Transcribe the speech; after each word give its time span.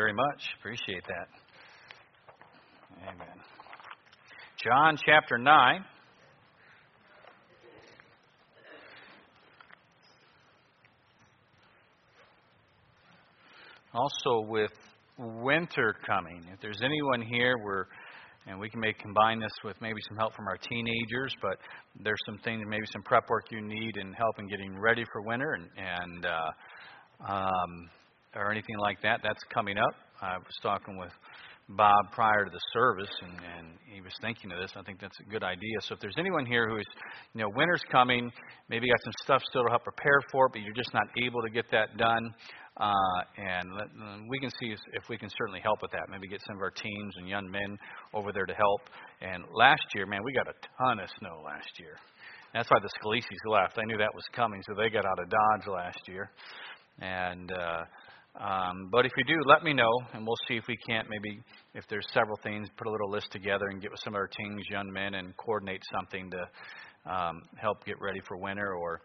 very 0.00 0.14
much. 0.14 0.42
Appreciate 0.58 1.04
that. 1.08 1.28
Amen. 3.02 3.36
John 4.64 4.96
chapter 5.04 5.36
9. 5.36 5.84
Also, 13.92 14.48
with 14.48 14.70
winter 15.18 15.94
coming, 16.06 16.44
if 16.50 16.60
there's 16.62 16.80
anyone 16.82 17.20
here, 17.20 17.56
we're 17.62 17.84
and 18.46 18.58
we 18.58 18.70
can 18.70 18.80
maybe 18.80 18.96
combine 19.02 19.38
this 19.38 19.52
with 19.64 19.76
maybe 19.82 20.00
some 20.08 20.16
help 20.16 20.34
from 20.34 20.46
our 20.48 20.56
teenagers, 20.56 21.34
but 21.42 21.58
there's 22.02 22.18
some 22.24 22.38
things, 22.38 22.62
maybe 22.66 22.86
some 22.90 23.02
prep 23.02 23.28
work 23.28 23.44
you 23.50 23.60
need 23.60 23.98
and 23.98 24.14
help 24.14 24.38
in 24.38 24.48
getting 24.48 24.78
ready 24.78 25.04
for 25.12 25.20
winter 25.20 25.52
and, 25.52 25.68
and 25.76 26.24
uh, 26.24 27.32
um, 27.32 27.90
or 28.34 28.50
anything 28.50 28.78
like 28.78 29.00
that. 29.02 29.20
That's 29.22 29.42
coming 29.52 29.78
up. 29.78 29.94
I 30.22 30.36
was 30.36 30.56
talking 30.62 30.98
with 30.98 31.12
Bob 31.70 32.10
prior 32.12 32.44
to 32.44 32.50
the 32.50 32.60
service, 32.72 33.10
and, 33.22 33.32
and 33.32 33.66
he 33.86 34.00
was 34.00 34.12
thinking 34.20 34.50
of 34.50 34.58
this. 34.58 34.72
I 34.76 34.82
think 34.82 35.00
that's 35.00 35.18
a 35.20 35.30
good 35.30 35.44
idea. 35.44 35.78
So 35.82 35.94
if 35.94 36.00
there's 36.00 36.18
anyone 36.18 36.44
here 36.44 36.68
who 36.68 36.78
is, 36.78 36.86
you 37.34 37.42
know, 37.42 37.48
winter's 37.54 37.82
coming, 37.92 38.30
maybe 38.68 38.88
got 38.88 39.02
some 39.04 39.12
stuff 39.22 39.42
still 39.48 39.62
to 39.64 39.70
help 39.70 39.84
prepare 39.84 40.20
for 40.32 40.46
it, 40.46 40.52
but 40.52 40.62
you're 40.62 40.74
just 40.74 40.92
not 40.92 41.06
able 41.22 41.42
to 41.42 41.50
get 41.50 41.66
that 41.70 41.96
done, 41.96 42.34
uh, 42.76 43.20
and 43.38 43.72
let, 43.74 43.86
we 44.28 44.40
can 44.40 44.50
see 44.60 44.72
if 44.72 45.04
we 45.08 45.16
can 45.16 45.28
certainly 45.38 45.60
help 45.60 45.80
with 45.82 45.92
that. 45.92 46.10
Maybe 46.10 46.26
get 46.26 46.40
some 46.46 46.56
of 46.56 46.62
our 46.62 46.70
teams 46.70 47.14
and 47.18 47.28
young 47.28 47.48
men 47.50 47.78
over 48.14 48.32
there 48.32 48.46
to 48.46 48.54
help. 48.54 48.80
And 49.20 49.44
last 49.54 49.84
year, 49.94 50.06
man, 50.06 50.20
we 50.24 50.32
got 50.32 50.48
a 50.48 50.54
ton 50.78 50.98
of 50.98 51.08
snow 51.20 51.42
last 51.44 51.70
year. 51.78 51.94
That's 52.52 52.68
why 52.68 52.78
the 52.82 52.90
Scalises 52.98 53.46
left. 53.46 53.78
I 53.78 53.84
knew 53.84 53.96
that 53.98 54.14
was 54.14 54.24
coming, 54.34 54.60
so 54.66 54.74
they 54.74 54.90
got 54.90 55.04
out 55.04 55.20
of 55.20 55.30
Dodge 55.30 55.68
last 55.68 56.00
year. 56.08 56.30
And 57.00 57.52
uh, 57.52 57.84
um, 58.38 58.88
but 58.92 59.04
if 59.04 59.12
you 59.16 59.24
do, 59.24 59.36
let 59.46 59.64
me 59.64 59.72
know, 59.72 59.90
and 60.12 60.24
we'll 60.24 60.38
see 60.46 60.54
if 60.54 60.64
we 60.68 60.76
can't 60.88 61.08
maybe, 61.10 61.40
if 61.74 61.84
there's 61.90 62.06
several 62.14 62.38
things, 62.42 62.68
put 62.76 62.86
a 62.86 62.90
little 62.90 63.10
list 63.10 63.32
together 63.32 63.66
and 63.70 63.82
get 63.82 63.90
with 63.90 64.00
some 64.04 64.14
of 64.14 64.18
our 64.18 64.28
teams, 64.28 64.62
young 64.70 64.90
men, 64.92 65.14
and 65.14 65.36
coordinate 65.36 65.82
something 65.92 66.30
to 66.30 67.12
um, 67.12 67.42
help 67.56 67.84
get 67.84 68.00
ready 68.00 68.20
for 68.28 68.36
winter. 68.36 68.74
Or, 68.74 69.00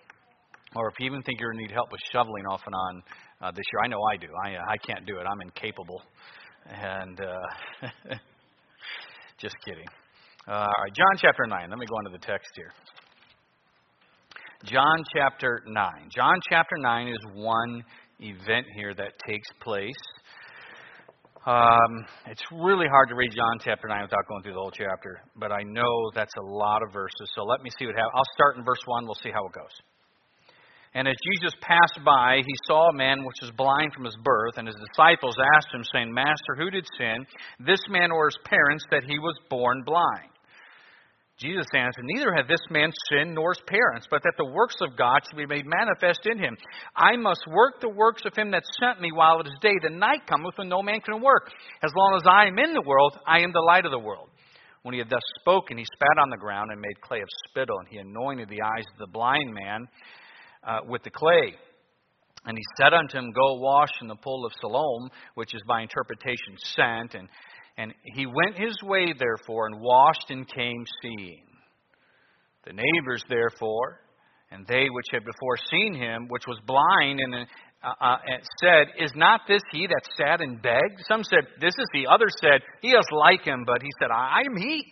or 0.75 0.89
if 0.89 0.93
you 0.99 1.07
even 1.07 1.23
think 1.23 1.39
you're 1.39 1.51
going 1.51 1.65
to 1.65 1.67
need 1.67 1.73
help 1.73 1.91
with 1.91 2.01
shoveling 2.11 2.45
off 2.45 2.61
and 2.65 2.75
on 2.75 3.03
uh, 3.41 3.51
this 3.51 3.65
year, 3.73 3.81
I 3.83 3.87
know 3.87 3.99
I 4.13 4.17
do. 4.17 4.27
I 4.45 4.73
I 4.73 4.77
can't 4.85 5.05
do 5.05 5.17
it. 5.17 5.25
I'm 5.25 5.41
incapable. 5.41 6.01
And 6.67 7.19
uh, 7.19 7.87
just 9.41 9.55
kidding. 9.65 9.87
Uh, 10.47 10.51
all 10.51 10.83
right, 10.83 10.93
John 10.95 11.17
chapter 11.17 11.47
nine. 11.47 11.69
Let 11.69 11.79
me 11.79 11.85
go 11.89 11.95
on 11.97 12.05
to 12.05 12.11
the 12.11 12.23
text 12.23 12.49
here. 12.55 12.71
John 14.65 15.03
chapter 15.15 15.61
9. 15.67 16.09
John 16.15 16.39
chapter 16.49 16.75
9 16.79 17.07
is 17.09 17.19
one 17.35 17.83
event 18.19 18.65
here 18.75 18.93
that 18.93 19.13
takes 19.27 19.47
place. 19.61 19.93
Um, 21.45 22.05
it's 22.25 22.41
really 22.51 22.87
hard 22.87 23.09
to 23.09 23.15
read 23.15 23.31
John 23.31 23.59
chapter 23.63 23.87
9 23.87 24.01
without 24.01 24.25
going 24.27 24.41
through 24.41 24.53
the 24.53 24.59
whole 24.59 24.73
chapter, 24.73 25.21
but 25.35 25.51
I 25.51 25.61
know 25.61 26.09
that's 26.15 26.33
a 26.39 26.45
lot 26.45 26.81
of 26.81 26.91
verses. 26.91 27.29
So 27.35 27.43
let 27.43 27.61
me 27.61 27.69
see 27.77 27.85
what 27.85 27.95
happens. 27.95 28.13
I'll 28.15 28.33
start 28.33 28.57
in 28.57 28.63
verse 28.63 28.81
1. 28.85 29.05
We'll 29.05 29.21
see 29.21 29.29
how 29.29 29.45
it 29.45 29.53
goes. 29.53 29.75
And 30.95 31.07
as 31.07 31.15
Jesus 31.21 31.53
passed 31.61 31.99
by, 32.05 32.37
he 32.37 32.55
saw 32.65 32.89
a 32.89 32.93
man 32.93 33.25
which 33.25 33.35
was 33.41 33.51
blind 33.51 33.93
from 33.93 34.05
his 34.05 34.17
birth, 34.23 34.57
and 34.57 34.65
his 34.65 34.77
disciples 34.89 35.35
asked 35.55 35.67
him, 35.73 35.83
saying, 35.93 36.11
Master, 36.11 36.55
who 36.57 36.71
did 36.71 36.87
sin, 36.97 37.27
this 37.59 37.81
man 37.89 38.11
or 38.11 38.25
his 38.25 38.39
parents, 38.45 38.85
that 38.91 39.03
he 39.03 39.19
was 39.19 39.35
born 39.49 39.83
blind? 39.85 40.31
Jesus 41.37 41.65
answered, 41.75 42.05
Neither 42.05 42.33
have 42.33 42.47
this 42.47 42.63
man 42.69 42.91
sinned 43.09 43.35
nor 43.35 43.51
his 43.53 43.63
parents, 43.67 44.07
but 44.09 44.23
that 44.23 44.35
the 44.37 44.45
works 44.45 44.75
of 44.79 44.95
God 44.97 45.19
should 45.27 45.37
be 45.37 45.45
made 45.45 45.65
manifest 45.65 46.21
in 46.25 46.39
him. 46.39 46.55
I 46.95 47.17
must 47.17 47.43
work 47.47 47.81
the 47.81 47.89
works 47.89 48.21
of 48.25 48.33
him 48.37 48.51
that 48.51 48.63
sent 48.79 49.01
me 49.01 49.11
while 49.13 49.41
it 49.41 49.47
is 49.47 49.53
day. 49.61 49.75
The 49.83 49.89
night 49.89 50.27
cometh 50.27 50.57
when 50.57 50.69
no 50.69 50.81
man 50.81 51.01
can 51.01 51.21
work. 51.21 51.51
As 51.83 51.91
long 51.93 52.15
as 52.15 52.23
I 52.25 52.47
am 52.47 52.57
in 52.57 52.73
the 52.73 52.83
world, 52.85 53.19
I 53.27 53.39
am 53.39 53.51
the 53.51 53.65
light 53.67 53.85
of 53.85 53.91
the 53.91 53.99
world. 53.99 54.29
When 54.83 54.93
he 54.93 54.99
had 54.99 55.09
thus 55.09 55.23
spoken, 55.41 55.77
he 55.77 55.83
spat 55.83 56.21
on 56.21 56.29
the 56.29 56.37
ground 56.37 56.71
and 56.71 56.79
made 56.79 57.01
clay 57.01 57.19
of 57.19 57.27
spittle, 57.49 57.79
and 57.79 57.87
he 57.89 57.97
anointed 57.97 58.47
the 58.47 58.61
eyes 58.61 58.85
of 58.93 58.99
the 58.99 59.11
blind 59.11 59.53
man 59.53 59.87
uh, 60.63 60.79
with 60.87 61.03
the 61.03 61.09
clay. 61.09 61.55
And 62.45 62.55
he 62.55 62.63
said 62.79 62.93
unto 62.93 63.17
him, 63.17 63.31
Go 63.31 63.55
wash 63.55 63.89
in 64.01 64.07
the 64.07 64.15
pool 64.15 64.45
of 64.45 64.53
Siloam, 64.61 65.09
which 65.33 65.55
is 65.55 65.63
by 65.67 65.81
interpretation 65.81 66.55
sent. 66.57 67.15
And 67.15 67.27
and 67.77 67.93
he 68.03 68.25
went 68.25 68.57
his 68.57 68.75
way, 68.83 69.13
therefore, 69.17 69.67
and 69.67 69.81
washed 69.81 70.29
and 70.29 70.47
came 70.47 70.85
seeing. 71.01 71.43
The 72.65 72.73
neighbors, 72.73 73.23
therefore, 73.29 73.99
and 74.51 74.65
they 74.67 74.87
which 74.89 75.05
had 75.11 75.23
before 75.25 75.57
seen 75.69 75.93
him, 75.93 76.27
which 76.29 76.47
was 76.47 76.57
blind, 76.65 77.19
and 77.19 77.45
uh, 77.83 77.93
uh, 78.01 78.17
said, 78.61 78.87
Is 78.97 79.11
not 79.15 79.41
this 79.47 79.61
he 79.71 79.87
that 79.87 80.01
sat 80.17 80.41
and 80.41 80.61
begged? 80.61 81.01
Some 81.07 81.23
said, 81.23 81.47
This 81.61 81.73
is 81.77 81.85
he. 81.93 82.05
Others 82.07 82.33
said, 82.41 82.61
He 82.81 82.89
is 82.89 83.05
like 83.11 83.43
him. 83.43 83.63
But 83.65 83.81
he 83.81 83.89
said, 83.99 84.09
I 84.11 84.41
am 84.45 84.57
he. 84.57 84.83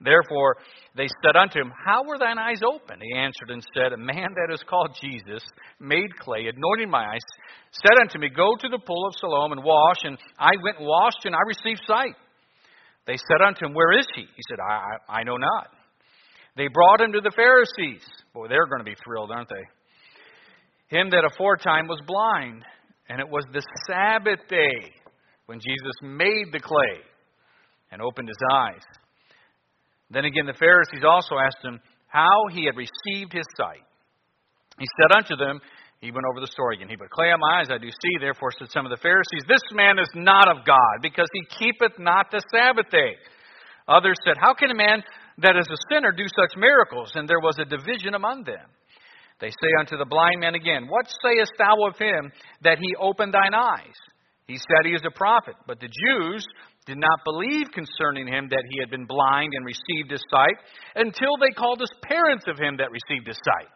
Therefore 0.00 0.56
they 0.96 1.08
said 1.24 1.34
unto 1.36 1.58
him, 1.58 1.72
How 1.84 2.04
were 2.04 2.18
thine 2.18 2.38
eyes 2.38 2.60
opened? 2.62 3.02
He 3.02 3.18
answered 3.18 3.50
and 3.50 3.64
said, 3.74 3.92
A 3.92 3.96
man 3.96 4.30
that 4.34 4.52
is 4.52 4.62
called 4.68 4.96
Jesus 5.00 5.42
made 5.80 6.16
clay, 6.18 6.46
anointed 6.46 6.88
my 6.88 7.04
eyes, 7.04 7.26
said 7.72 8.00
unto 8.00 8.18
me, 8.18 8.28
Go 8.28 8.54
to 8.60 8.68
the 8.68 8.78
pool 8.78 9.06
of 9.06 9.14
Siloam 9.18 9.52
and 9.52 9.64
wash. 9.64 9.98
And 10.04 10.16
I 10.38 10.50
went 10.62 10.78
and 10.78 10.86
washed, 10.86 11.24
and 11.24 11.34
I 11.34 11.42
received 11.46 11.80
sight. 11.86 12.14
They 13.06 13.16
said 13.16 13.44
unto 13.44 13.66
him, 13.66 13.74
Where 13.74 13.98
is 13.98 14.06
he? 14.14 14.22
He 14.22 14.42
said, 14.48 14.58
I, 14.60 14.74
I, 14.74 15.20
I 15.20 15.22
know 15.24 15.36
not. 15.36 15.68
They 16.56 16.68
brought 16.68 17.00
him 17.00 17.12
to 17.12 17.20
the 17.20 17.32
Pharisees. 17.34 18.06
Boy, 18.34 18.48
they're 18.48 18.66
going 18.66 18.80
to 18.80 18.84
be 18.84 18.96
thrilled, 19.04 19.30
aren't 19.30 19.48
they? 19.48 20.96
Him 20.96 21.10
that 21.10 21.28
aforetime 21.32 21.86
was 21.86 22.00
blind, 22.06 22.64
and 23.08 23.20
it 23.20 23.28
was 23.28 23.44
the 23.52 23.62
Sabbath 23.86 24.40
day 24.48 24.92
when 25.46 25.58
Jesus 25.60 25.92
made 26.02 26.52
the 26.52 26.60
clay 26.60 27.00
and 27.90 28.02
opened 28.02 28.28
his 28.28 28.38
eyes. 28.52 28.82
Then 30.10 30.24
again, 30.24 30.46
the 30.46 30.58
Pharisees 30.58 31.04
also 31.04 31.36
asked 31.36 31.64
him 31.64 31.80
how 32.08 32.48
he 32.52 32.64
had 32.64 32.76
received 32.76 33.32
his 33.32 33.46
sight. 33.56 33.84
He 34.78 34.86
said 35.00 35.16
unto 35.16 35.36
them, 35.36 35.60
he 36.00 36.12
went 36.12 36.26
over 36.30 36.40
the 36.40 36.46
story 36.46 36.76
again. 36.76 36.88
He 36.88 36.96
put 36.96 37.10
clay 37.10 37.34
on 37.34 37.40
my 37.40 37.58
eyes, 37.58 37.70
I 37.70 37.78
do 37.78 37.90
see. 37.90 38.14
Therefore 38.20 38.54
said 38.54 38.70
some 38.70 38.86
of 38.86 38.90
the 38.90 39.02
Pharisees, 39.02 39.42
This 39.48 39.66
man 39.72 39.98
is 39.98 40.08
not 40.14 40.46
of 40.46 40.64
God, 40.64 41.02
because 41.02 41.26
he 41.34 41.42
keepeth 41.58 41.98
not 41.98 42.30
the 42.30 42.40
Sabbath 42.54 42.86
day. 42.90 43.18
Others 43.88 44.16
said, 44.24 44.36
How 44.38 44.54
can 44.54 44.70
a 44.70 44.78
man 44.78 45.02
that 45.38 45.56
is 45.56 45.66
a 45.66 45.82
sinner 45.90 46.12
do 46.12 46.24
such 46.30 46.56
miracles? 46.56 47.10
And 47.14 47.28
there 47.28 47.42
was 47.42 47.58
a 47.58 47.64
division 47.64 48.14
among 48.14 48.44
them. 48.44 48.62
They 49.40 49.50
say 49.50 49.70
unto 49.80 49.96
the 49.96 50.06
blind 50.06 50.38
man 50.40 50.54
again, 50.54 50.86
What 50.86 51.10
sayest 51.22 51.52
thou 51.58 51.74
of 51.88 51.98
him 51.98 52.30
that 52.62 52.78
he 52.78 52.94
opened 52.94 53.34
thine 53.34 53.54
eyes? 53.54 53.98
He 54.46 54.56
said 54.56 54.86
he 54.86 54.94
is 54.94 55.04
a 55.04 55.10
prophet. 55.10 55.54
But 55.66 55.80
the 55.80 55.90
Jews 55.90 56.46
did 56.88 56.96
not 56.96 57.20
believe 57.22 57.68
concerning 57.76 58.26
him 58.26 58.48
that 58.48 58.64
he 58.72 58.80
had 58.80 58.88
been 58.88 59.04
blind 59.04 59.52
and 59.52 59.62
received 59.64 60.10
his 60.10 60.24
sight 60.32 60.56
until 60.96 61.36
they 61.36 61.52
called 61.52 61.78
his 61.78 61.92
parents 62.02 62.48
of 62.48 62.56
him 62.56 62.80
that 62.80 62.88
received 62.90 63.28
his 63.28 63.36
sight. 63.44 63.68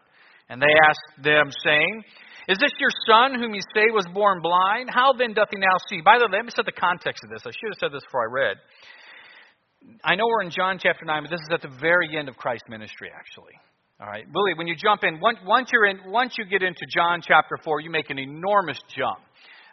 And 0.48 0.60
they 0.60 0.72
asked 0.88 1.22
them, 1.22 1.52
saying, 1.62 2.02
Is 2.48 2.58
this 2.58 2.72
your 2.80 2.90
son 3.06 3.36
whom 3.38 3.54
you 3.54 3.60
say 3.76 3.92
was 3.92 4.08
born 4.12 4.40
blind? 4.40 4.88
How 4.88 5.12
then 5.12 5.34
doth 5.36 5.48
he 5.52 5.60
now 5.60 5.76
see? 5.88 6.00
By 6.00 6.18
the 6.18 6.24
way, 6.26 6.40
let 6.40 6.44
me 6.48 6.52
set 6.56 6.64
the 6.64 6.72
context 6.72 7.22
of 7.22 7.30
this. 7.30 7.44
I 7.44 7.52
should 7.52 7.76
have 7.76 7.80
said 7.80 7.92
this 7.92 8.04
before 8.08 8.24
I 8.24 8.32
read. 8.32 8.56
I 10.04 10.16
know 10.16 10.24
we're 10.26 10.42
in 10.42 10.50
John 10.50 10.78
chapter 10.80 11.04
9, 11.04 11.22
but 11.22 11.30
this 11.30 11.40
is 11.40 11.52
at 11.52 11.62
the 11.62 11.74
very 11.80 12.16
end 12.16 12.28
of 12.28 12.36
Christ's 12.36 12.68
ministry, 12.68 13.10
actually. 13.12 13.54
All 14.00 14.08
right, 14.08 14.24
Willie, 14.32 14.54
when 14.56 14.66
you 14.66 14.74
jump 14.74 15.04
in, 15.04 15.20
once, 15.20 15.70
you're 15.72 15.86
in, 15.86 16.10
once 16.10 16.34
you 16.38 16.44
get 16.44 16.62
into 16.62 16.82
John 16.88 17.20
chapter 17.22 17.56
4, 17.62 17.80
you 17.80 17.90
make 17.90 18.10
an 18.10 18.18
enormous 18.18 18.78
jump 18.88 19.20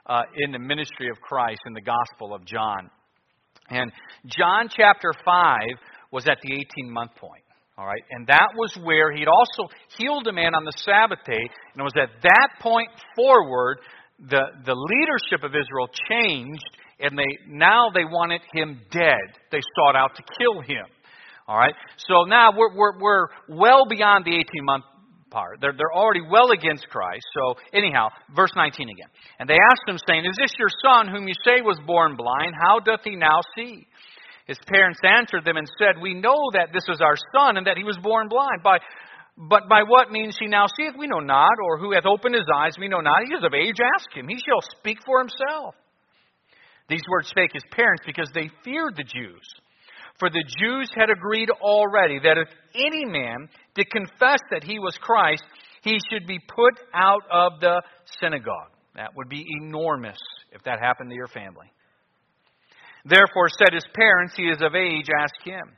uh, 0.06 0.24
in 0.36 0.52
the 0.52 0.60
ministry 0.60 1.10
of 1.10 1.20
Christ 1.22 1.62
in 1.66 1.74
the 1.74 1.82
Gospel 1.82 2.34
of 2.34 2.46
John. 2.46 2.90
And 3.70 3.92
John 4.26 4.70
chapter 4.70 5.12
5 5.24 5.60
was 6.12 6.28
at 6.28 6.38
the 6.42 6.54
18 6.54 6.92
month 6.92 7.12
point. 7.16 7.44
All 7.78 7.86
right, 7.86 8.04
and 8.12 8.28
that 8.28 8.50
was 8.58 8.78
where 8.84 9.10
he'd 9.14 9.30
also 9.30 9.72
healed 9.98 10.28
a 10.28 10.34
man 10.34 10.54
on 10.54 10.66
the 10.66 10.74
Sabbath 10.84 11.20
day, 11.26 11.40
and 11.40 11.80
it 11.80 11.84
was 11.84 11.94
at 11.96 12.10
that 12.24 12.50
point 12.60 12.90
forward 13.16 13.80
the 14.20 14.42
the 14.66 14.76
leadership 14.76 15.46
of 15.46 15.56
Israel 15.56 15.88
changed, 16.10 16.70
and 17.00 17.18
they 17.18 17.38
now 17.48 17.90
they 17.94 18.04
wanted 18.04 18.42
him 18.52 18.82
dead. 18.92 19.40
They 19.50 19.62
sought 19.78 19.96
out 19.96 20.14
to 20.18 20.24
kill 20.38 20.60
him. 20.60 20.86
All 21.48 21.58
right, 21.58 21.74
so 21.96 22.26
now 22.26 22.52
we're 22.54 22.76
we're, 22.76 23.00
we're 23.00 23.28
well 23.48 23.86
beyond 23.88 24.26
the 24.26 24.36
18 24.36 24.46
month 24.66 24.84
part. 25.30 25.60
They're, 25.62 25.74
they're 25.78 25.94
already 25.94 26.22
well 26.22 26.52
against 26.52 26.88
Christ. 26.90 27.26
So, 27.34 27.56
anyhow, 27.74 28.10
verse 28.36 28.52
19 28.56 28.90
again. 28.90 29.08
And 29.40 29.50
they 29.50 29.58
asked 29.72 29.88
him, 29.88 29.98
saying, 30.08 30.26
Is 30.26 30.38
this 30.40 30.54
your 30.58 30.70
son, 30.84 31.08
whom 31.08 31.28
you 31.28 31.34
say 31.46 31.62
was 31.62 31.80
born 31.86 32.16
blind? 32.16 32.54
How 32.60 32.80
doth 32.80 33.02
he 33.04 33.16
now 33.16 33.42
see? 33.56 33.88
His 34.48 34.58
parents 34.66 35.00
answered 35.04 35.46
them 35.46 35.58
and 35.58 35.68
said, 35.78 36.02
We 36.02 36.16
know 36.16 36.50
that 36.54 36.70
this 36.74 36.86
is 36.90 37.02
our 37.02 37.16
son, 37.36 37.58
and 37.58 37.68
that 37.68 37.78
he 37.78 37.84
was 37.84 37.98
born 38.02 38.30
blind. 38.30 38.64
By, 38.64 38.80
but 39.38 39.70
by 39.70 39.84
what 39.84 40.12
means 40.12 40.36
he 40.40 40.48
now 40.48 40.66
seeth, 40.68 40.94
we 40.98 41.08
know 41.08 41.20
not, 41.20 41.54
or 41.64 41.78
who 41.78 41.94
hath 41.94 42.06
opened 42.06 42.36
his 42.36 42.50
eyes, 42.54 42.74
we 42.80 42.88
know 42.88 43.00
not. 43.00 43.24
He 43.28 43.34
is 43.34 43.44
of 43.44 43.54
age, 43.54 43.78
ask 43.96 44.12
him. 44.16 44.28
He 44.28 44.38
shall 44.38 44.62
speak 44.80 44.98
for 45.06 45.20
himself. 45.20 45.76
These 46.90 47.04
words 47.10 47.30
spake 47.30 47.52
his 47.54 47.64
parents 47.72 48.04
because 48.06 48.30
they 48.34 48.50
feared 48.66 48.96
the 48.98 49.04
Jews. 49.04 49.46
For 50.20 50.30
the 50.30 50.44
Jews 50.60 50.92
had 50.96 51.10
agreed 51.10 51.50
already 51.50 52.20
that 52.20 52.38
if 52.38 52.50
any 52.76 53.06
man 53.06 53.48
did 53.74 53.90
confess 53.90 54.40
that 54.52 54.64
he 54.64 54.78
was 54.78 54.98
Christ, 55.02 55.44
he 55.82 55.98
should 56.12 56.28
be 56.28 56.40
put 56.40 56.80
out 56.94 57.24
of 57.32 57.60
the 57.62 57.82
synagogue. 58.22 58.72
That 58.96 59.16
would 59.16 59.30
be 59.30 59.46
enormous 59.62 60.18
if 60.52 60.62
that 60.64 60.80
happened 60.80 61.10
to 61.10 61.16
your 61.16 61.28
family. 61.28 61.72
Therefore 63.06 63.48
said 63.48 63.74
his 63.74 63.86
parents, 63.94 64.34
He 64.36 64.44
is 64.44 64.62
of 64.62 64.76
age, 64.76 65.08
ask 65.10 65.36
him. 65.46 65.74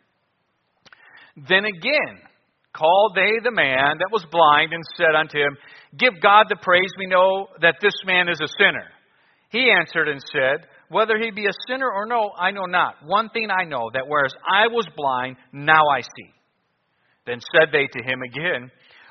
Then 1.47 1.65
again 1.65 2.21
called 2.73 3.13
they 3.15 3.31
the 3.43 3.51
man 3.51 3.99
that 3.99 4.11
was 4.11 4.25
blind 4.31 4.73
and 4.73 4.83
said 4.97 5.13
unto 5.15 5.38
him, 5.38 5.57
Give 5.97 6.13
God 6.21 6.47
the 6.49 6.55
praise, 6.61 6.89
we 6.97 7.05
know 7.05 7.47
that 7.61 7.75
this 7.81 7.93
man 8.05 8.29
is 8.29 8.39
a 8.41 8.47
sinner. 8.57 8.88
He 9.49 9.69
answered 9.69 10.07
and 10.07 10.21
said, 10.31 10.67
Whether 10.91 11.17
he 11.17 11.31
be 11.31 11.45
a 11.45 11.53
sinner 11.67 11.89
or 11.89 12.05
no, 12.05 12.31
I 12.38 12.51
know 12.51 12.65
not. 12.65 12.95
One 13.05 13.29
thing 13.29 13.47
I 13.49 13.63
know, 13.63 13.89
that 13.93 14.07
whereas 14.07 14.33
I 14.45 14.67
was 14.67 14.85
blind, 14.95 15.38
now 15.53 15.88
I 15.88 16.01
see. 16.01 16.31
Then 17.25 17.39
said 17.39 17.69
they 17.71 17.88
to 17.88 18.03
him 18.03 18.21
again, 18.21 18.69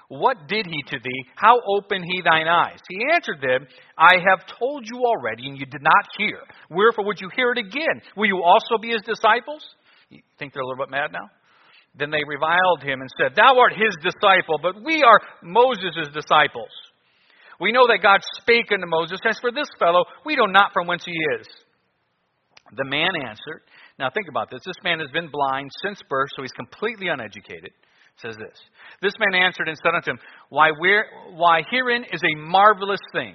What 0.08 0.36
did 0.46 0.66
he 0.66 0.82
to 0.88 0.98
thee? 1.02 1.24
How 1.36 1.56
opened 1.78 2.04
he 2.04 2.20
thine 2.20 2.48
eyes? 2.48 2.80
He 2.86 2.98
answered 3.14 3.40
them, 3.40 3.66
I 3.96 4.16
have 4.28 4.46
told 4.58 4.84
you 4.84 5.04
already, 5.06 5.46
and 5.48 5.58
you 5.58 5.64
did 5.64 5.80
not 5.80 6.04
hear. 6.18 6.38
Wherefore 6.68 7.06
would 7.06 7.20
you 7.20 7.30
hear 7.34 7.52
it 7.52 7.58
again? 7.58 8.02
Will 8.14 8.26
you 8.26 8.42
also 8.42 8.76
be 8.80 8.90
his 8.90 9.02
disciples? 9.02 9.64
You 10.10 10.20
think 10.38 10.52
they're 10.52 10.62
a 10.62 10.66
little 10.66 10.84
bit 10.84 10.90
mad 10.90 11.12
now? 11.12 11.30
Then 11.98 12.10
they 12.10 12.22
reviled 12.26 12.82
him 12.82 13.00
and 13.00 13.10
said, 13.18 13.34
Thou 13.34 13.58
art 13.58 13.72
his 13.72 13.96
disciple, 14.02 14.58
but 14.62 14.84
we 14.84 15.02
are 15.02 15.20
Moses' 15.42 16.12
disciples. 16.12 16.70
We 17.58 17.72
know 17.72 17.86
that 17.88 18.02
God 18.02 18.20
spake 18.38 18.70
unto 18.72 18.86
Moses, 18.86 19.20
As 19.26 19.38
for 19.40 19.50
this 19.50 19.68
fellow, 19.78 20.04
we 20.26 20.36
know 20.36 20.46
not 20.46 20.72
from 20.72 20.86
whence 20.86 21.04
he 21.06 21.16
is. 21.40 21.46
The 22.76 22.84
man 22.84 23.10
answered, 23.26 23.62
Now 23.98 24.10
think 24.10 24.28
about 24.28 24.50
this. 24.50 24.60
This 24.64 24.78
man 24.84 25.00
has 25.00 25.10
been 25.10 25.28
blind 25.30 25.70
since 25.82 26.00
birth, 26.08 26.28
so 26.36 26.42
he's 26.42 26.52
completely 26.52 27.08
uneducated. 27.08 27.72
says 28.22 28.36
this. 28.36 28.58
This 29.02 29.14
man 29.18 29.34
answered 29.34 29.68
and 29.68 29.76
said 29.78 29.94
unto 29.94 30.12
him, 30.12 30.18
Why, 30.50 30.70
why 31.34 31.62
herein 31.70 32.04
is 32.12 32.22
a 32.22 32.38
marvelous 32.38 33.00
thing, 33.12 33.34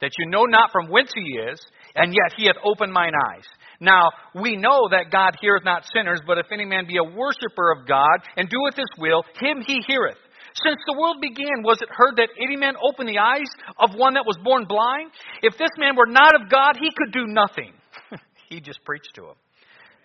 that 0.00 0.12
you 0.18 0.30
know 0.30 0.44
not 0.44 0.70
from 0.72 0.88
whence 0.88 1.12
he 1.14 1.38
is, 1.50 1.60
and 1.94 2.12
yet 2.12 2.32
he 2.36 2.46
hath 2.46 2.56
opened 2.64 2.92
mine 2.92 3.12
eyes. 3.28 3.44
Now, 3.80 4.10
we 4.34 4.56
know 4.56 4.88
that 4.90 5.10
God 5.12 5.36
heareth 5.40 5.64
not 5.64 5.84
sinners, 5.94 6.20
but 6.26 6.38
if 6.38 6.46
any 6.52 6.64
man 6.64 6.86
be 6.86 6.96
a 6.96 7.04
worshipper 7.04 7.72
of 7.72 7.86
God 7.86 8.24
and 8.36 8.48
doeth 8.48 8.76
his 8.76 8.92
will, 8.98 9.24
him 9.40 9.62
he 9.66 9.80
heareth. 9.86 10.18
Since 10.64 10.80
the 10.86 10.98
world 10.98 11.16
began, 11.20 11.62
was 11.62 11.80
it 11.80 11.88
heard 11.90 12.16
that 12.16 12.28
any 12.40 12.56
man 12.56 12.74
opened 12.82 13.08
the 13.08 13.18
eyes 13.18 13.48
of 13.78 13.94
one 13.94 14.14
that 14.14 14.26
was 14.26 14.36
born 14.42 14.64
blind? 14.66 15.12
If 15.42 15.56
this 15.56 15.70
man 15.78 15.96
were 15.96 16.10
not 16.10 16.34
of 16.34 16.50
God, 16.50 16.76
he 16.80 16.90
could 16.96 17.12
do 17.12 17.26
nothing. 17.26 17.72
He 18.50 18.60
just 18.60 18.84
preached 18.84 19.14
to 19.14 19.22
him. 19.22 19.36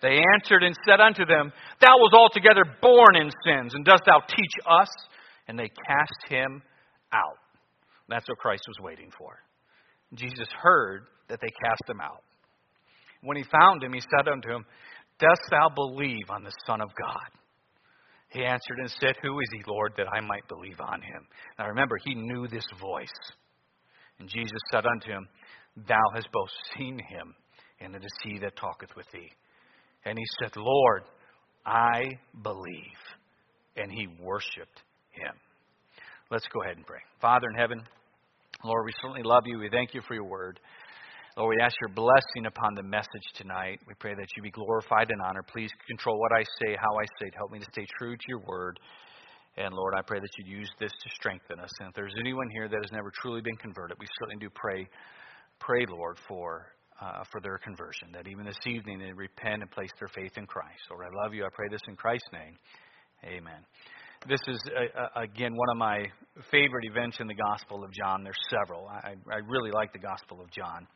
They 0.02 0.20
answered 0.34 0.62
and 0.62 0.74
said 0.86 1.00
unto 1.00 1.26
them, 1.26 1.52
Thou 1.80 1.96
was 1.96 2.12
altogether 2.14 2.64
born 2.80 3.16
in 3.16 3.30
sins, 3.44 3.74
and 3.74 3.84
dost 3.84 4.02
thou 4.06 4.20
teach 4.28 4.52
us? 4.66 4.88
And 5.48 5.58
they 5.58 5.68
cast 5.68 6.30
him 6.30 6.62
out. 7.12 7.38
That's 8.08 8.28
what 8.28 8.38
Christ 8.38 8.62
was 8.68 8.78
waiting 8.80 9.10
for. 9.16 9.38
Jesus 10.14 10.48
heard 10.60 11.06
that 11.28 11.40
they 11.40 11.52
cast 11.64 11.82
him 11.88 12.00
out. 12.00 12.22
When 13.22 13.36
he 13.36 13.44
found 13.60 13.82
him, 13.82 13.92
he 13.92 14.00
said 14.00 14.28
unto 14.28 14.50
him, 14.50 14.64
Dost 15.18 15.42
thou 15.50 15.70
believe 15.74 16.30
on 16.30 16.44
the 16.44 16.52
Son 16.66 16.80
of 16.80 16.88
God? 16.88 17.30
He 18.28 18.44
answered 18.44 18.78
and 18.78 18.90
said, 18.90 19.14
Who 19.22 19.38
is 19.40 19.48
he, 19.52 19.62
Lord, 19.66 19.94
that 19.96 20.12
I 20.12 20.20
might 20.20 20.46
believe 20.48 20.78
on 20.80 21.00
him? 21.00 21.26
Now 21.58 21.68
remember, 21.68 21.96
he 22.04 22.14
knew 22.14 22.46
this 22.46 22.66
voice. 22.80 23.08
And 24.18 24.28
Jesus 24.28 24.60
said 24.70 24.84
unto 24.84 25.08
him, 25.08 25.26
Thou 25.88 26.02
hast 26.14 26.28
both 26.32 26.50
seen 26.76 26.98
him, 26.98 27.34
and 27.80 27.94
it 27.94 28.04
is 28.04 28.12
he 28.22 28.38
that 28.40 28.56
talketh 28.56 28.94
with 28.96 29.06
thee. 29.12 29.30
And 30.04 30.18
he 30.18 30.24
said, 30.40 30.56
Lord, 30.56 31.02
I 31.64 32.04
believe. 32.42 33.02
And 33.76 33.90
he 33.90 34.06
worshiped 34.20 34.82
him. 35.10 35.34
Let's 36.30 36.46
go 36.52 36.62
ahead 36.62 36.76
and 36.76 36.86
pray. 36.86 37.00
Father 37.20 37.46
in 37.52 37.58
heaven, 37.58 37.82
Lord, 38.64 38.84
we 38.86 38.92
certainly 39.00 39.22
love 39.22 39.42
you. 39.46 39.58
We 39.58 39.68
thank 39.68 39.94
you 39.94 40.00
for 40.06 40.14
your 40.14 40.24
word. 40.24 40.58
Lord, 41.36 41.54
we 41.54 41.62
ask 41.62 41.74
your 41.82 41.94
blessing 41.94 42.46
upon 42.46 42.74
the 42.74 42.82
message 42.82 43.28
tonight. 43.36 43.80
We 43.86 43.92
pray 44.00 44.14
that 44.14 44.26
you 44.36 44.42
be 44.42 44.50
glorified 44.50 45.10
and 45.10 45.20
honored. 45.20 45.46
Please 45.52 45.70
control 45.86 46.18
what 46.18 46.32
I 46.32 46.42
say, 46.58 46.74
how 46.80 46.96
I 46.96 47.04
say 47.20 47.28
it. 47.28 47.34
Help 47.36 47.52
me 47.52 47.58
to 47.58 47.66
stay 47.72 47.86
true 47.98 48.16
to 48.16 48.24
your 48.28 48.40
word. 48.48 48.80
And 49.58 49.74
Lord, 49.74 49.94
I 49.96 50.02
pray 50.02 50.18
that 50.18 50.30
you 50.38 50.58
use 50.58 50.70
this 50.80 50.92
to 50.92 51.10
strengthen 51.14 51.60
us. 51.60 51.70
And 51.80 51.88
if 51.88 51.94
there's 51.94 52.14
anyone 52.18 52.48
here 52.50 52.68
that 52.68 52.80
has 52.80 52.92
never 52.92 53.12
truly 53.20 53.42
been 53.42 53.56
converted, 53.56 53.98
we 54.00 54.06
certainly 54.18 54.40
do 54.40 54.50
pray, 54.54 54.88
pray, 55.60 55.84
Lord, 55.88 56.18
for 56.26 56.72
uh, 57.00 57.24
for 57.30 57.40
their 57.40 57.58
conversion. 57.58 58.08
That 58.12 58.28
even 58.28 58.44
this 58.44 58.58
evening 58.66 58.98
they 58.98 59.12
repent 59.12 59.62
and 59.62 59.70
place 59.70 59.90
their 59.98 60.08
faith 60.08 60.32
in 60.36 60.46
Christ. 60.46 60.80
Lord, 60.90 61.06
I 61.06 61.24
love 61.24 61.34
you. 61.34 61.44
I 61.44 61.48
pray 61.52 61.68
this 61.70 61.82
in 61.88 61.96
Christ's 61.96 62.28
name. 62.32 62.56
Amen. 63.24 63.64
This 64.28 64.40
is 64.48 64.58
uh, 64.74 65.00
uh 65.00 65.22
again 65.22 65.54
one 65.54 65.68
of 65.70 65.76
my 65.76 66.04
favorite 66.50 66.84
events 66.84 67.18
in 67.20 67.26
the 67.26 67.34
Gospel 67.34 67.84
of 67.84 67.92
John. 67.92 68.24
There's 68.24 68.36
several. 68.50 68.88
I, 68.88 69.14
I 69.30 69.38
really 69.46 69.70
like 69.70 69.92
the 69.92 69.98
Gospel 69.98 70.40
of 70.40 70.50
John. 70.50 70.86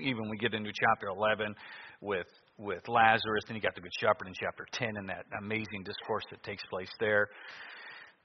Even 0.00 0.30
we 0.30 0.38
get 0.38 0.54
into 0.54 0.72
chapter 0.72 1.08
11 1.08 1.54
with 2.00 2.26
with 2.56 2.82
Lazarus, 2.88 3.44
and 3.48 3.56
you 3.56 3.62
got 3.62 3.74
the 3.74 3.80
Good 3.80 3.92
Shepherd 4.00 4.26
in 4.26 4.34
chapter 4.34 4.66
10 4.72 4.96
and 4.96 5.08
that 5.08 5.26
amazing 5.40 5.84
discourse 5.84 6.24
that 6.30 6.42
takes 6.42 6.62
place 6.70 6.90
there. 6.98 7.28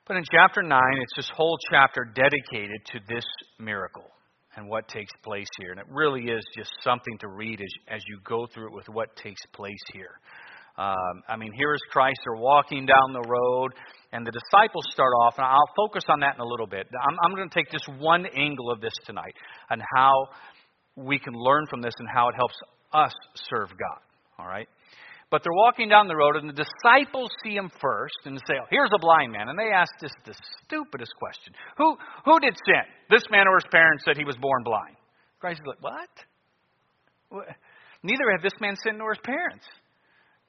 But 0.07 0.17
in 0.17 0.23
chapter 0.31 0.63
9, 0.63 0.79
it's 1.01 1.13
this 1.15 1.31
whole 1.35 1.57
chapter 1.69 2.03
dedicated 2.03 2.81
to 2.93 2.99
this 3.07 3.23
miracle 3.59 4.09
and 4.55 4.67
what 4.67 4.87
takes 4.87 5.11
place 5.23 5.47
here. 5.59 5.71
And 5.71 5.79
it 5.79 5.85
really 5.89 6.23
is 6.23 6.43
just 6.55 6.71
something 6.83 7.17
to 7.19 7.27
read 7.27 7.59
as, 7.61 7.95
as 7.97 8.03
you 8.07 8.19
go 8.23 8.47
through 8.53 8.67
it 8.67 8.73
with 8.73 8.87
what 8.89 9.15
takes 9.15 9.41
place 9.53 9.83
here. 9.93 10.19
Um, 10.77 11.21
I 11.27 11.37
mean, 11.37 11.51
here 11.55 11.73
is 11.73 11.81
Christ. 11.91 12.19
They're 12.25 12.41
walking 12.41 12.85
down 12.85 13.13
the 13.13 13.27
road, 13.27 13.73
and 14.11 14.25
the 14.25 14.31
disciples 14.31 14.85
start 14.91 15.11
off, 15.21 15.35
and 15.37 15.45
I'll 15.45 15.73
focus 15.75 16.03
on 16.09 16.19
that 16.21 16.35
in 16.35 16.41
a 16.41 16.45
little 16.45 16.65
bit. 16.65 16.87
I'm, 17.07 17.17
I'm 17.23 17.35
going 17.35 17.47
to 17.47 17.53
take 17.53 17.71
just 17.71 17.87
one 17.99 18.25
angle 18.25 18.71
of 18.71 18.81
this 18.81 18.93
tonight 19.05 19.35
and 19.69 19.81
how 19.95 20.11
we 20.95 21.19
can 21.19 21.33
learn 21.33 21.67
from 21.69 21.81
this 21.81 21.93
and 21.99 22.07
how 22.13 22.29
it 22.29 22.35
helps 22.35 22.55
us 22.91 23.13
serve 23.35 23.69
God. 23.69 24.01
All 24.39 24.47
right? 24.47 24.67
But 25.33 25.41
they're 25.41 25.51
walking 25.65 25.89
down 25.89 26.05
the 26.05 26.15
road, 26.15 26.35
and 26.35 26.47
the 26.47 26.53
disciples 26.53 27.31
see 27.41 27.57
him 27.57 27.71
first 27.81 28.21
and 28.25 28.37
say, 28.45 28.53
oh, 28.61 28.69
Here's 28.69 28.91
a 28.93 28.99
blind 29.01 29.31
man. 29.31 29.49
And 29.49 29.57
they 29.57 29.73
ask 29.73 29.89
this 29.99 30.13
the 30.29 30.35
stupidest 30.61 31.09
question 31.17 31.57
Who, 31.79 31.97
who 32.23 32.39
did 32.39 32.53
sin? 32.53 32.85
This 33.09 33.23
man 33.31 33.47
or 33.49 33.57
his 33.57 33.65
parents 33.73 34.05
said 34.05 34.15
he 34.15 34.29
was 34.29 34.37
born 34.37 34.61
blind. 34.61 34.95
Christ 35.41 35.61
is 35.65 35.65
like, 35.65 35.81
What? 35.81 37.49
Neither 38.03 38.29
have 38.29 38.43
this 38.43 38.53
man 38.61 38.75
sinned 38.77 38.99
nor 38.99 39.15
his 39.15 39.25
parents. 39.25 39.65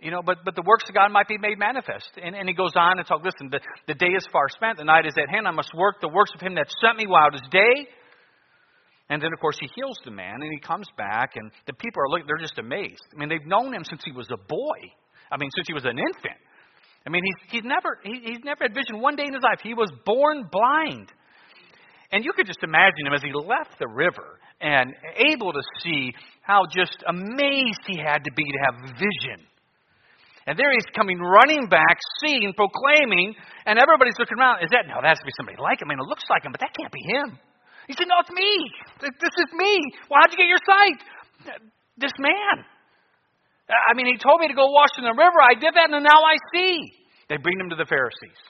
You 0.01 0.11
know, 0.11 0.21
but, 0.21 0.45
but 0.45 0.55
the 0.55 0.65
works 0.67 0.85
of 0.87 0.95
God 0.95 1.09
might 1.09 1.29
be 1.29 1.39
made 1.39 1.59
manifest. 1.59 2.11
And, 2.23 2.37
and 2.37 2.47
he 2.47 2.55
goes 2.55 2.77
on 2.77 2.99
and 2.99 3.09
talks, 3.09 3.25
listen, 3.25 3.49
the, 3.49 3.61
the 3.89 3.95
day 3.95 4.13
is 4.13 4.29
far 4.31 4.51
spent, 4.51 4.77
the 4.77 4.85
night 4.85 5.07
is 5.07 5.15
at 5.17 5.33
hand. 5.33 5.49
I 5.49 5.53
must 5.53 5.73
work 5.73 6.03
the 6.03 6.13
works 6.13 6.33
of 6.35 6.43
him 6.43 6.57
that 6.57 6.69
sent 6.85 6.99
me 6.99 7.07
while 7.07 7.29
it 7.33 7.37
is 7.37 7.49
day. 7.51 7.89
And 9.11 9.21
then, 9.21 9.33
of 9.33 9.41
course, 9.41 9.57
he 9.61 9.69
heals 9.75 9.99
the 10.05 10.11
man, 10.11 10.41
and 10.41 10.51
he 10.51 10.59
comes 10.61 10.87
back, 10.97 11.33
and 11.37 11.51
the 11.67 11.75
people 11.75 12.01
are 12.03 12.09
looking, 12.09 12.27
they're 12.27 12.41
just 12.41 12.59
amazed. 12.59 13.05
I 13.15 13.19
mean, 13.19 13.29
they've 13.29 13.47
known 13.47 13.75
him 13.75 13.85
since 13.85 14.03
he 14.05 14.13
was 14.13 14.27
a 14.33 14.37
boy. 14.37 14.79
I 15.31 15.37
mean, 15.37 15.51
since 15.55 15.67
he 15.69 15.75
was 15.75 15.85
an 15.85 15.99
infant. 15.99 16.41
I 17.07 17.11
mean, 17.11 17.23
he's, 17.23 17.61
he's, 17.61 17.65
never, 17.65 18.01
he, 18.03 18.21
he's 18.25 18.45
never 18.45 18.65
had 18.65 18.75
vision 18.75 19.01
one 19.01 19.17
day 19.17 19.25
in 19.29 19.35
his 19.35 19.43
life. 19.43 19.61
He 19.63 19.75
was 19.75 19.93
born 20.07 20.49
blind. 20.51 21.13
And 22.13 22.25
you 22.25 22.33
could 22.33 22.47
just 22.47 22.63
imagine 22.63 23.07
him 23.07 23.13
as 23.13 23.21
he 23.21 23.33
left 23.33 23.77
the 23.79 23.89
river 23.89 24.41
and 24.61 24.95
able 25.29 25.53
to 25.53 25.61
see 25.83 26.15
how 26.41 26.65
just 26.65 27.05
amazed 27.07 27.85
he 27.87 27.99
had 27.99 28.25
to 28.25 28.33
be 28.33 28.45
to 28.45 28.61
have 28.65 28.97
vision. 28.97 29.45
And 30.47 30.59
there 30.59 30.71
he's 30.73 30.89
coming 30.97 31.19
running 31.19 31.69
back, 31.69 31.99
seeing, 32.25 32.53
proclaiming, 32.53 33.35
and 33.67 33.79
everybody's 33.79 34.17
looking 34.19 34.39
around. 34.39 34.63
Is 34.63 34.71
that, 34.71 34.85
no, 34.89 35.01
that 35.01 35.09
has 35.09 35.19
to 35.19 35.25
be 35.25 35.33
somebody 35.37 35.57
like 35.61 35.81
him. 35.81 35.89
I 35.89 35.97
mean, 35.97 36.01
it 36.01 36.09
looks 36.09 36.25
like 36.29 36.45
him, 36.45 36.53
but 36.53 36.61
that 36.61 36.73
can't 36.77 36.93
be 36.93 37.05
him. 37.05 37.39
He 37.87 37.93
said, 37.93 38.09
No, 38.09 38.17
it's 38.21 38.33
me. 38.33 38.53
This 39.01 39.37
is 39.37 39.51
me. 39.53 39.81
Well, 40.09 40.21
how'd 40.23 40.33
you 40.33 40.39
get 40.39 40.49
your 40.49 40.65
sight? 40.65 40.99
This 41.97 42.13
man. 42.19 42.65
I 43.69 43.95
mean, 43.95 44.07
he 44.07 44.19
told 44.19 44.41
me 44.41 44.49
to 44.49 44.55
go 44.55 44.67
wash 44.71 44.93
in 44.99 45.05
the 45.05 45.17
river. 45.17 45.41
I 45.41 45.55
did 45.55 45.73
that, 45.75 45.91
and 45.91 46.05
now 46.05 46.21
I 46.21 46.37
see. 46.53 46.77
They 47.29 47.37
bring 47.39 47.59
him 47.59 47.71
to 47.71 47.77
the 47.77 47.87
Pharisees. 47.87 48.41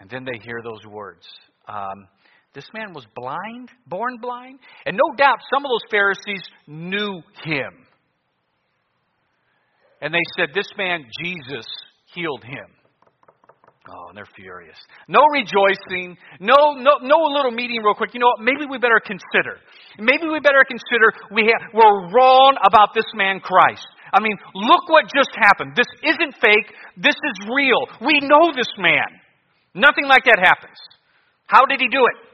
And 0.00 0.08
then 0.08 0.24
they 0.24 0.38
hear 0.38 0.60
those 0.62 0.86
words. 0.86 1.26
Um, 1.66 2.06
this 2.54 2.66
man 2.72 2.94
was 2.94 3.04
blind, 3.14 3.70
born 3.86 4.18
blind. 4.20 4.60
And 4.86 4.96
no 4.96 5.16
doubt 5.16 5.38
some 5.52 5.64
of 5.64 5.70
those 5.70 5.90
Pharisees 5.90 6.42
knew 6.66 7.20
him. 7.44 7.86
And 10.00 10.14
they 10.14 10.22
said, 10.36 10.50
This 10.54 10.70
man, 10.76 11.04
Jesus, 11.22 11.66
healed 12.14 12.44
him. 12.44 12.77
Oh, 13.88 14.08
and 14.08 14.16
they're 14.16 14.28
furious. 14.36 14.76
No 15.08 15.24
rejoicing. 15.32 16.16
No, 16.40 16.76
no, 16.76 17.00
no 17.00 17.18
little 17.32 17.50
meeting 17.50 17.80
real 17.82 17.94
quick. 17.94 18.12
You 18.12 18.20
know 18.20 18.28
what? 18.36 18.44
Maybe 18.44 18.68
we 18.68 18.76
better 18.76 19.00
consider. 19.00 19.56
Maybe 19.98 20.28
we 20.28 20.40
better 20.40 20.62
consider 20.68 21.08
we 21.32 21.48
have, 21.48 21.72
we're 21.72 22.12
wrong 22.12 22.56
about 22.66 22.92
this 22.94 23.08
man 23.14 23.40
Christ. 23.40 23.86
I 24.12 24.20
mean, 24.20 24.36
look 24.54 24.88
what 24.88 25.04
just 25.04 25.30
happened. 25.36 25.72
This 25.74 25.88
isn't 26.04 26.34
fake. 26.40 26.68
This 26.96 27.16
is 27.16 27.48
real. 27.48 27.80
We 28.04 28.20
know 28.20 28.52
this 28.54 28.68
man. 28.76 29.08
Nothing 29.74 30.04
like 30.04 30.24
that 30.24 30.38
happens. 30.38 30.76
How 31.46 31.64
did 31.64 31.80
he 31.80 31.88
do 31.88 32.04
it? 32.04 32.28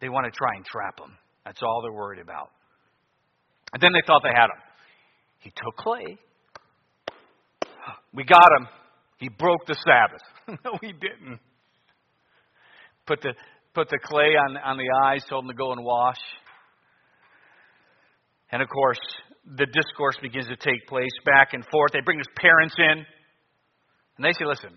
They 0.00 0.08
want 0.08 0.26
to 0.26 0.32
try 0.36 0.50
and 0.56 0.64
trap 0.64 0.98
him. 1.00 1.16
That's 1.44 1.62
all 1.62 1.80
they're 1.82 1.92
worried 1.92 2.20
about. 2.20 2.50
And 3.72 3.82
then 3.82 3.92
they 3.92 4.02
thought 4.06 4.22
they 4.22 4.34
had 4.34 4.46
him. 4.52 4.60
He 5.38 5.50
took 5.50 5.76
clay. 5.76 6.18
We 8.14 8.24
got 8.24 8.48
him. 8.58 8.68
He 9.22 9.28
broke 9.28 9.66
the 9.70 9.78
Sabbath. 9.86 10.58
no, 10.66 10.72
he 10.82 10.90
didn't. 10.90 11.38
Put 13.06 13.20
the, 13.20 13.34
put 13.72 13.88
the 13.88 14.00
clay 14.02 14.34
on, 14.34 14.56
on 14.56 14.76
the 14.76 14.90
eyes, 15.06 15.22
told 15.30 15.44
him 15.44 15.48
to 15.48 15.54
go 15.54 15.70
and 15.70 15.84
wash. 15.84 16.18
And 18.50 18.60
of 18.60 18.68
course, 18.68 18.98
the 19.46 19.66
discourse 19.66 20.18
begins 20.20 20.48
to 20.48 20.56
take 20.56 20.88
place 20.88 21.14
back 21.24 21.54
and 21.54 21.62
forth. 21.70 21.92
They 21.92 22.02
bring 22.04 22.18
his 22.18 22.26
parents 22.34 22.74
in, 22.76 23.06
and 24.18 24.24
they 24.26 24.32
say, 24.34 24.44
Listen, 24.44 24.74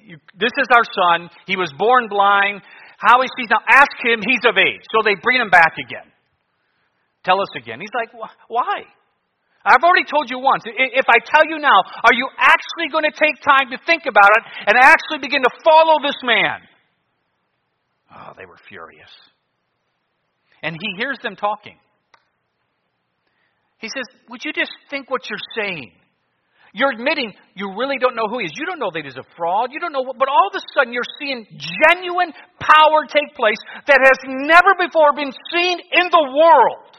you, 0.00 0.16
this 0.40 0.52
is 0.56 0.68
our 0.72 0.84
son. 0.88 1.28
He 1.46 1.56
was 1.56 1.70
born 1.76 2.08
blind. 2.08 2.62
How 2.96 3.20
he 3.20 3.28
sees 3.36 3.50
now, 3.50 3.60
ask 3.68 3.92
him, 4.00 4.20
he's 4.24 4.48
of 4.48 4.56
age. 4.56 4.80
So 4.88 5.04
they 5.04 5.20
bring 5.22 5.42
him 5.42 5.50
back 5.50 5.76
again. 5.76 6.08
Tell 7.24 7.42
us 7.42 7.52
again. 7.60 7.78
He's 7.78 7.92
like, 7.92 8.08
Why? 8.48 8.88
I've 9.64 9.82
already 9.82 10.04
told 10.04 10.28
you 10.28 10.38
once. 10.38 10.62
If 10.66 11.06
I 11.08 11.18
tell 11.24 11.48
you 11.48 11.58
now, 11.58 11.80
are 12.04 12.12
you 12.12 12.28
actually 12.36 12.92
going 12.92 13.04
to 13.08 13.16
take 13.16 13.40
time 13.40 13.72
to 13.72 13.78
think 13.86 14.04
about 14.04 14.28
it 14.36 14.42
and 14.68 14.76
actually 14.76 15.24
begin 15.24 15.40
to 15.42 15.50
follow 15.64 16.04
this 16.04 16.20
man? 16.22 16.60
Oh, 18.14 18.32
they 18.36 18.44
were 18.44 18.60
furious. 18.68 19.10
And 20.62 20.76
he 20.76 21.00
hears 21.00 21.18
them 21.22 21.34
talking. 21.36 21.76
He 23.78 23.88
says, 23.88 24.04
Would 24.28 24.44
you 24.44 24.52
just 24.52 24.72
think 24.90 25.10
what 25.10 25.22
you're 25.28 25.46
saying? 25.56 25.92
You're 26.74 26.90
admitting 26.90 27.32
you 27.54 27.72
really 27.78 27.98
don't 27.98 28.16
know 28.16 28.28
who 28.28 28.40
he 28.40 28.46
is. 28.46 28.52
You 28.56 28.66
don't 28.66 28.80
know 28.80 28.90
that 28.92 29.04
he's 29.04 29.16
a 29.16 29.24
fraud. 29.36 29.70
You 29.72 29.80
don't 29.80 29.92
know 29.92 30.02
what, 30.02 30.18
but 30.18 30.28
all 30.28 30.50
of 30.50 30.54
a 30.58 30.62
sudden 30.74 30.92
you're 30.92 31.08
seeing 31.20 31.46
genuine 31.88 32.32
power 32.58 33.06
take 33.08 33.34
place 33.36 33.60
that 33.86 34.00
has 34.02 34.18
never 34.26 34.74
before 34.76 35.14
been 35.14 35.32
seen 35.52 35.78
in 35.78 36.10
the 36.10 36.24
world. 36.36 36.94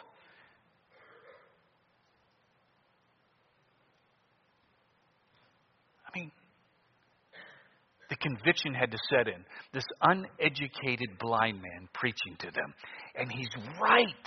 The 8.10 8.14
conviction 8.26 8.74
had 8.74 8.90
to 8.90 8.98
set 9.14 9.30
in. 9.30 9.46
This 9.70 9.86
uneducated 10.02 11.22
blind 11.22 11.62
man 11.62 11.86
preaching 11.94 12.34
to 12.42 12.50
them. 12.50 12.74
And 13.14 13.30
he's 13.30 13.54
right. 13.78 14.26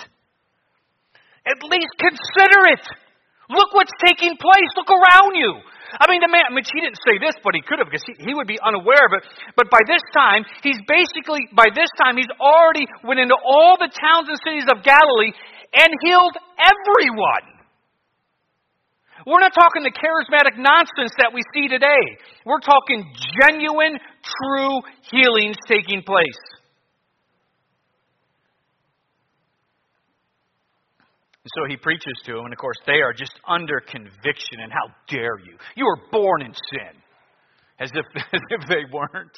At 1.43 1.59
least 1.67 1.91
consider 1.99 2.79
it. 2.79 2.87
Look 3.51 3.73
what's 3.75 3.93
taking 4.05 4.37
place. 4.37 4.71
Look 4.77 4.93
around 4.93 5.35
you. 5.35 5.59
I 5.99 6.05
mean, 6.05 6.21
the 6.21 6.29
man, 6.29 6.45
I 6.47 6.53
mean, 6.53 6.69
he 6.69 6.85
didn't 6.85 7.01
say 7.01 7.17
this, 7.17 7.33
but 7.41 7.57
he 7.57 7.65
could 7.65 7.81
have 7.81 7.89
because 7.89 8.05
he, 8.05 8.13
he 8.21 8.37
would 8.37 8.47
be 8.47 8.61
unaware 8.61 9.09
of 9.09 9.17
it. 9.17 9.25
But 9.57 9.73
by 9.73 9.81
this 9.89 10.05
time, 10.13 10.45
he's 10.61 10.77
basically, 10.85 11.49
by 11.57 11.73
this 11.73 11.89
time, 11.97 12.21
he's 12.21 12.31
already 12.37 12.85
went 13.03 13.25
into 13.25 13.35
all 13.41 13.81
the 13.81 13.89
towns 13.89 14.29
and 14.29 14.37
cities 14.45 14.69
of 14.69 14.85
Galilee 14.85 15.33
and 15.73 15.89
healed 16.05 16.37
everyone. 16.61 17.58
We're 19.27 19.41
not 19.41 19.53
talking 19.55 19.83
the 19.83 19.91
charismatic 19.91 20.57
nonsense 20.57 21.13
that 21.19 21.33
we 21.35 21.43
see 21.55 21.69
today. 21.69 22.19
We're 22.45 22.61
talking 22.61 23.05
genuine, 23.43 23.99
true 24.23 24.81
healings 25.11 25.57
taking 25.67 26.03
place. 26.03 26.59
So 31.57 31.65
he 31.69 31.77
preaches 31.77 32.13
to 32.27 32.33
them, 32.35 32.45
and 32.45 32.53
of 32.53 32.59
course, 32.59 32.77
they 32.87 33.01
are 33.01 33.13
just 33.13 33.33
under 33.49 33.81
conviction. 33.81 34.61
And 34.63 34.71
how 34.71 34.93
dare 35.09 35.39
you? 35.39 35.57
You 35.77 35.87
were 35.87 35.99
born 36.11 36.43
in 36.43 36.53
sin. 36.53 37.03
As 37.81 37.91
if, 37.95 38.05
as 38.33 38.41
if 38.51 38.69
they 38.69 38.85
weren't. 38.93 39.37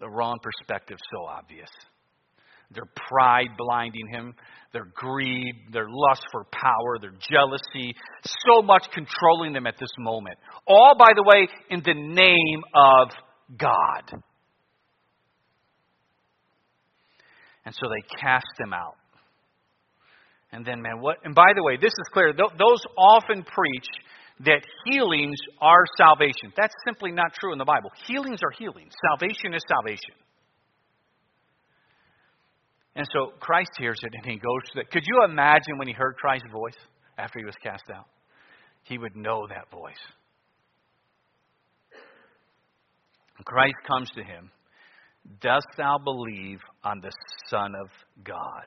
The 0.00 0.08
wrong 0.08 0.38
perspective, 0.42 0.98
so 1.12 1.26
obvious. 1.26 1.70
Their 2.74 2.88
pride 3.08 3.56
blinding 3.56 4.08
him, 4.08 4.34
their 4.72 4.86
greed, 4.94 5.54
their 5.72 5.86
lust 5.88 6.24
for 6.32 6.44
power, 6.52 6.98
their 7.00 7.14
jealousy, 7.30 7.94
so 8.46 8.62
much 8.62 8.84
controlling 8.92 9.52
them 9.52 9.66
at 9.66 9.78
this 9.78 9.90
moment. 9.98 10.38
All, 10.66 10.94
by 10.98 11.12
the 11.14 11.22
way, 11.22 11.48
in 11.70 11.82
the 11.84 11.94
name 11.94 12.62
of 12.74 13.08
God. 13.58 14.22
And 17.64 17.74
so 17.74 17.88
they 17.88 18.18
cast 18.18 18.58
him 18.58 18.72
out. 18.72 18.96
And 20.50 20.66
then, 20.66 20.82
man, 20.82 21.00
what? 21.00 21.18
And 21.24 21.34
by 21.34 21.52
the 21.54 21.62
way, 21.62 21.76
this 21.76 21.92
is 21.92 22.08
clear. 22.12 22.32
Those 22.32 22.82
often 22.98 23.42
preach 23.42 23.86
that 24.44 24.62
healings 24.84 25.38
are 25.60 25.84
salvation. 25.96 26.52
That's 26.56 26.74
simply 26.84 27.12
not 27.12 27.32
true 27.38 27.52
in 27.52 27.58
the 27.58 27.64
Bible. 27.64 27.90
Healings 28.06 28.40
are 28.42 28.50
healings. 28.50 28.92
Salvation 29.10 29.54
is 29.54 29.62
salvation. 29.68 30.14
And 32.94 33.06
so 33.12 33.32
Christ 33.40 33.70
hears 33.78 33.98
it 34.02 34.12
and 34.14 34.24
he 34.24 34.38
goes 34.38 34.62
to 34.66 34.72
that. 34.76 34.90
Could 34.90 35.04
you 35.06 35.24
imagine 35.24 35.78
when 35.78 35.88
he 35.88 35.94
heard 35.94 36.16
Christ's 36.16 36.48
voice 36.52 36.76
after 37.18 37.38
he 37.38 37.44
was 37.44 37.54
cast 37.62 37.84
out? 37.94 38.06
He 38.84 38.98
would 38.98 39.16
know 39.16 39.46
that 39.48 39.70
voice. 39.70 39.94
Christ 43.44 43.76
comes 43.86 44.10
to 44.14 44.22
him. 44.22 44.50
Dost 45.40 45.66
thou 45.76 45.98
believe 45.98 46.58
on 46.84 47.00
the 47.00 47.12
Son 47.48 47.74
of 47.80 47.88
God? 48.24 48.64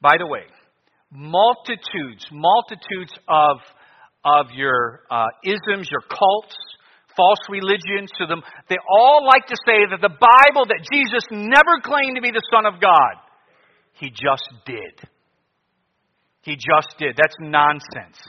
By 0.00 0.16
the 0.18 0.26
way, 0.26 0.44
multitudes, 1.10 2.26
multitudes 2.30 3.12
of, 3.28 3.56
of 4.24 4.46
your 4.54 5.02
uh, 5.10 5.26
isms, 5.44 5.88
your 5.90 6.02
cults, 6.08 6.56
false 7.18 7.42
religions 7.50 8.14
to 8.18 8.26
them. 8.30 8.42
They 8.70 8.78
all 8.86 9.26
like 9.26 9.50
to 9.50 9.58
say 9.66 9.90
that 9.90 10.00
the 10.00 10.14
Bible, 10.14 10.70
that 10.70 10.86
Jesus 10.86 11.26
never 11.34 11.82
claimed 11.82 12.14
to 12.14 12.22
be 12.22 12.30
the 12.30 12.46
Son 12.54 12.64
of 12.64 12.80
God. 12.80 13.18
He 13.98 14.10
just 14.10 14.46
did. 14.64 14.94
He 16.42 16.54
just 16.54 16.94
did. 16.98 17.18
That's 17.18 17.34
nonsense. 17.40 18.22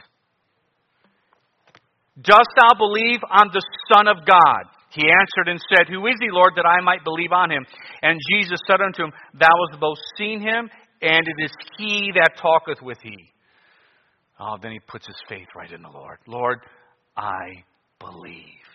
Dost 2.19 2.49
thou 2.57 2.73
believe 2.77 3.19
on 3.29 3.53
the 3.53 3.61
Son 3.93 4.07
of 4.07 4.25
God? 4.25 4.63
He 4.89 5.03
answered 5.05 5.51
and 5.51 5.61
said, 5.69 5.87
Who 5.87 6.07
is 6.07 6.15
he, 6.19 6.29
Lord, 6.31 6.53
that 6.55 6.65
I 6.65 6.81
might 6.81 7.03
believe 7.03 7.31
on 7.31 7.51
him? 7.51 7.65
And 8.01 8.19
Jesus 8.33 8.59
said 8.67 8.81
unto 8.81 9.03
him, 9.03 9.13
Thou 9.39 9.47
hast 9.69 9.79
both 9.79 9.99
seen 10.17 10.41
him, 10.41 10.69
and 11.01 11.27
it 11.27 11.43
is 11.43 11.51
he 11.77 12.11
that 12.15 12.41
talketh 12.41 12.81
with 12.81 12.97
thee. 13.03 13.31
Oh, 14.39 14.57
then 14.61 14.71
he 14.71 14.79
puts 14.79 15.05
his 15.05 15.21
faith 15.27 15.47
right 15.55 15.71
in 15.71 15.81
the 15.81 15.89
Lord. 15.89 16.17
Lord, 16.27 16.59
I 17.15 17.63
believe. 17.99 18.68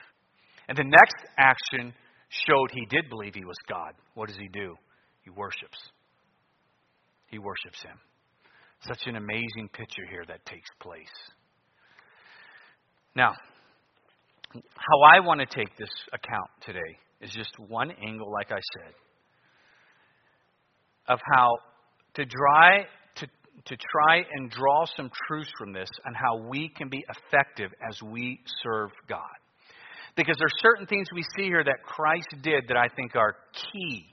And 0.68 0.78
the 0.78 0.85
next 0.85 1.16
action 1.38 1.92
showed 2.28 2.71
he 2.73 2.87
did 2.87 3.09
believe 3.11 3.35
he 3.35 3.44
was 3.44 3.56
God. 3.68 3.94
What 4.14 4.28
does 4.28 4.38
he 4.38 4.49
do? 4.49 4.76
He 5.23 5.30
worships. 5.30 5.78
He 7.28 7.38
worships 7.38 7.83
him. 7.83 7.99
Such 8.87 9.06
an 9.06 9.16
amazing 9.16 9.68
picture 9.73 10.04
here 10.11 10.25
that 10.28 10.44
takes 10.47 10.68
place. 10.80 11.06
Now, 13.16 13.33
how 14.52 15.00
I 15.02 15.21
want 15.21 15.40
to 15.40 15.47
take 15.47 15.76
this 15.76 15.90
account 16.12 16.50
today 16.64 16.99
is 17.21 17.30
just 17.30 17.59
one 17.59 17.90
angle, 17.90 18.30
like 18.30 18.50
I 18.50 18.61
said, 18.78 18.94
of 21.09 21.18
how 21.35 21.56
to 22.14 22.25
try 22.25 22.85
to, 23.16 23.26
to 23.26 23.76
try 23.76 24.23
and 24.33 24.50
draw 24.50 24.85
some 24.97 25.11
truths 25.26 25.50
from 25.59 25.73
this 25.73 25.88
and 26.04 26.14
how 26.16 26.49
we 26.49 26.71
can 26.76 26.88
be 26.88 27.04
effective 27.09 27.71
as 27.88 28.00
we 28.02 28.40
serve 28.62 28.90
God. 29.09 29.21
Because 30.16 30.37
there 30.38 30.47
are 30.47 30.61
certain 30.62 30.87
things 30.87 31.09
we 31.14 31.25
see 31.37 31.44
here 31.44 31.64
that 31.64 31.83
Christ 31.83 32.28
did 32.42 32.64
that 32.68 32.76
I 32.76 32.88
think 32.94 33.16
are 33.16 33.37
key 33.73 34.06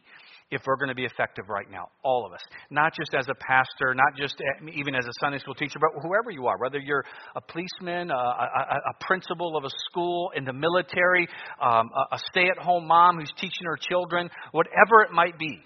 if 0.52 0.62
we're 0.66 0.76
going 0.76 0.90
to 0.90 0.96
be 0.96 1.06
effective 1.06 1.46
right 1.48 1.70
now, 1.72 1.88
all 2.04 2.26
of 2.26 2.34
us. 2.34 2.42
Not 2.70 2.94
just 2.94 3.14
as 3.18 3.26
a 3.30 3.36
pastor, 3.36 3.96
not 3.96 4.18
just 4.18 4.36
even 4.74 4.96
as 4.96 5.06
a 5.06 5.12
Sunday 5.22 5.40
school 5.40 5.56
teacher, 5.56 5.80
but 5.80 5.92
whoever 6.02 6.30
you 6.30 6.46
are, 6.48 6.58
whether 6.58 6.78
you're 6.78 7.06
a 7.36 7.42
policeman, 7.42 8.12
a, 8.12 8.14
a, 8.14 8.76
a 8.92 9.06
principal 9.06 9.56
of 9.56 9.64
a 9.64 9.70
school, 9.90 10.32
in 10.36 10.44
the 10.44 10.52
military, 10.52 11.28
um, 11.62 11.90
a, 11.96 12.16
a 12.16 12.20
stay 12.32 12.50
at 12.50 12.62
home 12.62 12.86
mom 12.86 13.18
who's 13.18 13.32
teaching 13.38 13.66
her 13.66 13.78
children, 13.78 14.30
whatever 14.52 15.04
it 15.08 15.14
might 15.14 15.40
be. 15.40 15.60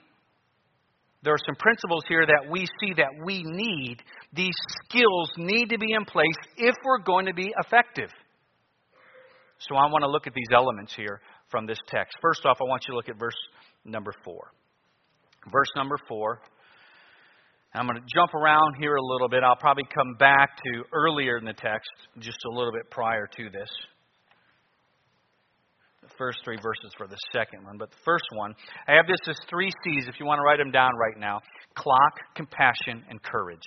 There 1.23 1.33
are 1.33 1.45
some 1.47 1.55
principles 1.55 2.03
here 2.07 2.23
that 2.23 2.51
we 2.51 2.67
see 2.79 2.93
that 2.97 3.09
we 3.25 3.41
need. 3.43 3.97
These 4.33 4.53
skills 4.85 5.31
need 5.37 5.69
to 5.69 5.79
be 5.79 5.93
in 5.93 6.05
place 6.05 6.35
if 6.57 6.75
we're 6.85 6.99
going 6.99 7.25
to 7.25 7.33
be 7.33 7.51
effective. 7.65 8.11
So 9.59 9.75
I 9.75 9.89
want 9.91 10.03
to 10.03 10.09
look 10.09 10.27
at 10.27 10.33
these 10.33 10.49
elements 10.53 10.93
here 10.95 11.21
from 11.49 11.65
this 11.65 11.79
text. 11.87 12.17
First 12.21 12.45
off, 12.45 12.57
I 12.59 12.65
want 12.65 12.83
you 12.87 12.93
to 12.93 12.95
look 12.97 13.09
at 13.09 13.17
verse 13.17 13.37
number 13.85 14.13
4. 14.23 14.51
Verse 15.51 15.69
number 15.75 15.97
4. 16.07 16.39
I'm 17.73 17.87
going 17.87 17.99
to 17.99 18.07
jump 18.13 18.33
around 18.33 18.75
here 18.79 18.95
a 18.95 19.03
little 19.03 19.27
bit. 19.27 19.43
I'll 19.43 19.57
probably 19.57 19.83
come 19.93 20.15
back 20.17 20.57
to 20.63 20.83
earlier 20.93 21.37
in 21.37 21.45
the 21.45 21.53
text, 21.53 21.89
just 22.19 22.39
a 22.45 22.49
little 22.49 22.71
bit 22.71 22.89
prior 22.89 23.27
to 23.27 23.49
this. 23.49 23.69
The 26.01 26.09
first 26.17 26.39
three 26.45 26.57
verses 26.61 26.93
for 26.97 27.07
the 27.07 27.17
second 27.33 27.65
one. 27.65 27.77
But 27.77 27.91
the 27.91 27.97
first 28.05 28.23
one, 28.33 28.53
I 28.87 28.93
have 28.93 29.07
this 29.07 29.19
as 29.27 29.37
three 29.49 29.71
C's 29.83 30.07
if 30.07 30.19
you 30.19 30.25
want 30.25 30.39
to 30.39 30.43
write 30.43 30.59
them 30.59 30.71
down 30.71 30.91
right 30.95 31.19
now 31.19 31.41
clock, 31.75 32.13
compassion, 32.35 33.03
and 33.09 33.21
courage. 33.21 33.65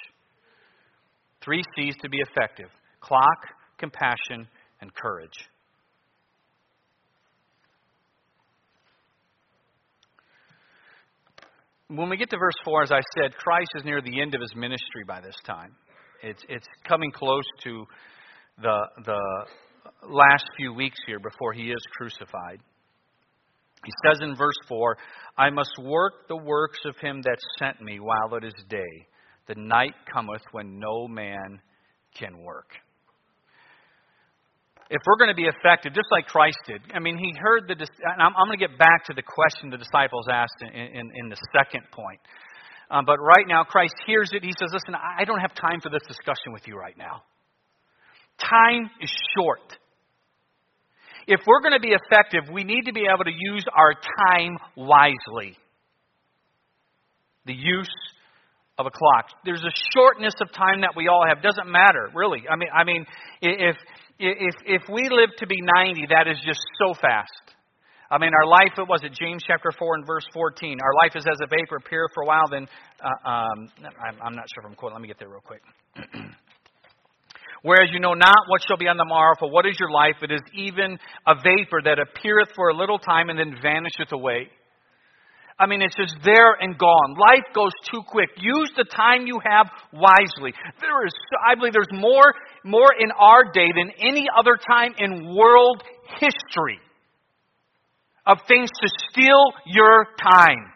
Three 1.42 1.62
C's 1.76 1.94
to 2.02 2.08
be 2.08 2.18
effective 2.18 2.68
clock, 3.00 3.40
compassion, 3.78 4.48
and 4.80 4.94
courage. 4.94 5.36
when 11.88 12.10
we 12.10 12.16
get 12.16 12.30
to 12.30 12.36
verse 12.38 12.54
4, 12.64 12.82
as 12.82 12.92
I 12.92 13.00
said, 13.16 13.34
Christ 13.36 13.70
is 13.76 13.84
near 13.84 14.00
the 14.02 14.20
end 14.20 14.34
of 14.34 14.40
his 14.40 14.54
ministry 14.54 15.04
by 15.06 15.20
this 15.20 15.36
time. 15.46 15.74
It's, 16.22 16.42
it's 16.48 16.66
coming 16.86 17.10
close 17.10 17.44
to 17.64 17.86
the, 18.60 18.78
the 19.04 19.20
last 20.06 20.44
few 20.56 20.74
weeks 20.74 20.98
here 21.06 21.18
before 21.18 21.52
he 21.52 21.70
is 21.70 21.82
crucified. 21.96 22.60
He 23.84 23.92
says 24.04 24.20
in 24.20 24.36
verse 24.36 24.58
4, 24.68 24.98
I 25.38 25.50
must 25.50 25.72
work 25.80 26.28
the 26.28 26.36
works 26.36 26.80
of 26.84 26.96
him 27.00 27.22
that 27.22 27.38
sent 27.58 27.80
me 27.80 28.00
while 28.00 28.36
it 28.36 28.44
is 28.44 28.54
day. 28.68 29.06
The 29.46 29.54
night 29.54 29.94
cometh 30.12 30.42
when 30.52 30.78
no 30.78 31.08
man 31.08 31.60
can 32.14 32.38
work 32.38 32.70
if 34.90 35.02
we're 35.04 35.16
going 35.16 35.28
to 35.28 35.36
be 35.36 35.48
effective, 35.48 35.92
just 35.92 36.08
like 36.10 36.26
Christ 36.26 36.58
did, 36.66 36.80
I 36.94 36.98
mean, 36.98 37.18
he 37.18 37.34
heard 37.38 37.68
the. 37.68 37.76
I'm, 38.08 38.32
I'm, 38.32 38.48
going 38.48 38.58
to 38.58 38.66
get 38.68 38.78
back 38.78 39.04
to 39.06 39.14
the 39.14 39.22
question 39.22 39.68
the 39.70 39.76
disciples 39.76 40.26
asked 40.32 40.62
in, 40.62 40.68
in, 40.68 41.12
in 41.14 41.28
the 41.28 41.36
second 41.52 41.84
point. 41.92 42.20
Um, 42.90 43.04
but 43.04 43.18
right 43.20 43.44
now, 43.46 43.64
Christ 43.64 43.94
hears 44.06 44.30
it. 44.32 44.42
He 44.42 44.52
says, 44.58 44.70
Listen, 44.72 44.94
I 44.96 45.24
don't 45.24 45.40
have 45.40 45.54
time 45.54 45.80
for 45.82 45.90
this 45.90 46.02
discussion 46.08 46.52
with 46.52 46.66
you 46.66 46.76
right 46.76 46.96
now. 46.96 47.22
Time 48.40 48.88
is 49.02 49.12
short. 49.36 49.60
If 51.26 51.40
we're 51.46 51.60
going 51.60 51.74
to 51.74 51.80
be 51.80 51.92
effective, 51.92 52.48
we 52.50 52.64
need 52.64 52.86
to 52.86 52.92
be 52.94 53.04
able 53.12 53.24
to 53.24 53.34
use 53.36 53.64
our 53.76 53.92
time 53.92 54.56
wisely. 54.74 55.58
The 57.44 57.52
use 57.52 57.92
of 58.78 58.86
a 58.86 58.90
clock. 58.90 59.26
There's 59.44 59.64
a 59.64 59.74
shortness 59.92 60.34
of 60.40 60.50
time 60.52 60.80
that 60.80 60.94
we 60.96 61.08
all 61.08 61.24
have. 61.28 61.42
Doesn't 61.42 61.70
matter, 61.70 62.08
really. 62.14 62.44
I 62.50 62.56
mean, 62.56 62.68
I 62.72 62.84
mean, 62.84 63.04
if 63.42 63.76
if, 64.18 64.54
if 64.66 64.82
we 64.88 65.08
live 65.10 65.30
to 65.38 65.46
be 65.46 65.56
90, 65.76 66.06
that 66.10 66.26
is 66.28 66.38
just 66.44 66.60
so 66.78 66.94
fast. 66.94 67.54
I 68.10 68.16
mean, 68.18 68.32
our 68.32 68.48
life, 68.48 68.72
it 68.78 68.88
was 68.88 69.02
at 69.04 69.12
James 69.12 69.42
chapter 69.46 69.70
4 69.70 69.96
and 69.96 70.06
verse 70.06 70.24
14. 70.32 70.78
Our 70.80 70.94
life 71.04 71.12
is 71.14 71.26
as 71.26 71.38
a 71.42 71.46
vapor, 71.46 71.76
appear 71.76 72.08
for 72.14 72.22
a 72.22 72.26
while, 72.26 72.48
then. 72.50 72.66
Uh, 72.98 73.28
um, 73.28 73.68
I'm 74.24 74.34
not 74.34 74.46
sure 74.54 74.64
if 74.64 74.66
I'm 74.66 74.74
quoting. 74.74 74.94
Let 74.94 75.02
me 75.02 75.08
get 75.08 75.18
there 75.18 75.28
real 75.28 75.44
quick. 75.44 75.60
Whereas 77.62 77.90
you 77.92 78.00
know 78.00 78.14
not 78.14 78.48
what 78.48 78.62
shall 78.66 78.78
be 78.78 78.88
on 78.88 78.96
the 78.96 79.04
morrow, 79.04 79.34
for 79.38 79.50
what 79.50 79.66
is 79.66 79.76
your 79.78 79.90
life? 79.90 80.16
It 80.22 80.30
is 80.30 80.40
even 80.54 80.98
a 81.26 81.34
vapor 81.34 81.82
that 81.84 81.98
appeareth 81.98 82.48
for 82.54 82.70
a 82.70 82.74
little 82.74 82.98
time 82.98 83.28
and 83.28 83.38
then 83.38 83.56
vanisheth 83.60 84.12
away. 84.12 84.48
I 85.60 85.66
mean, 85.66 85.82
it's 85.82 85.96
just 85.96 86.16
there 86.24 86.52
and 86.60 86.78
gone. 86.78 87.16
Life 87.18 87.52
goes 87.52 87.72
too 87.90 88.02
quick. 88.06 88.30
Use 88.38 88.70
the 88.76 88.84
time 88.84 89.26
you 89.26 89.40
have 89.44 89.66
wisely. 89.92 90.54
There 90.80 91.04
is, 91.04 91.12
I 91.44 91.56
believe, 91.56 91.72
there's 91.72 91.92
more, 91.92 92.32
more 92.64 92.90
in 92.98 93.10
our 93.10 93.50
day 93.52 93.66
than 93.74 93.90
any 93.98 94.26
other 94.38 94.56
time 94.56 94.94
in 94.98 95.34
world 95.34 95.82
history 96.20 96.78
of 98.24 98.38
things 98.46 98.70
to 98.82 98.88
steal 99.10 99.52
your 99.66 100.06
time. 100.22 100.70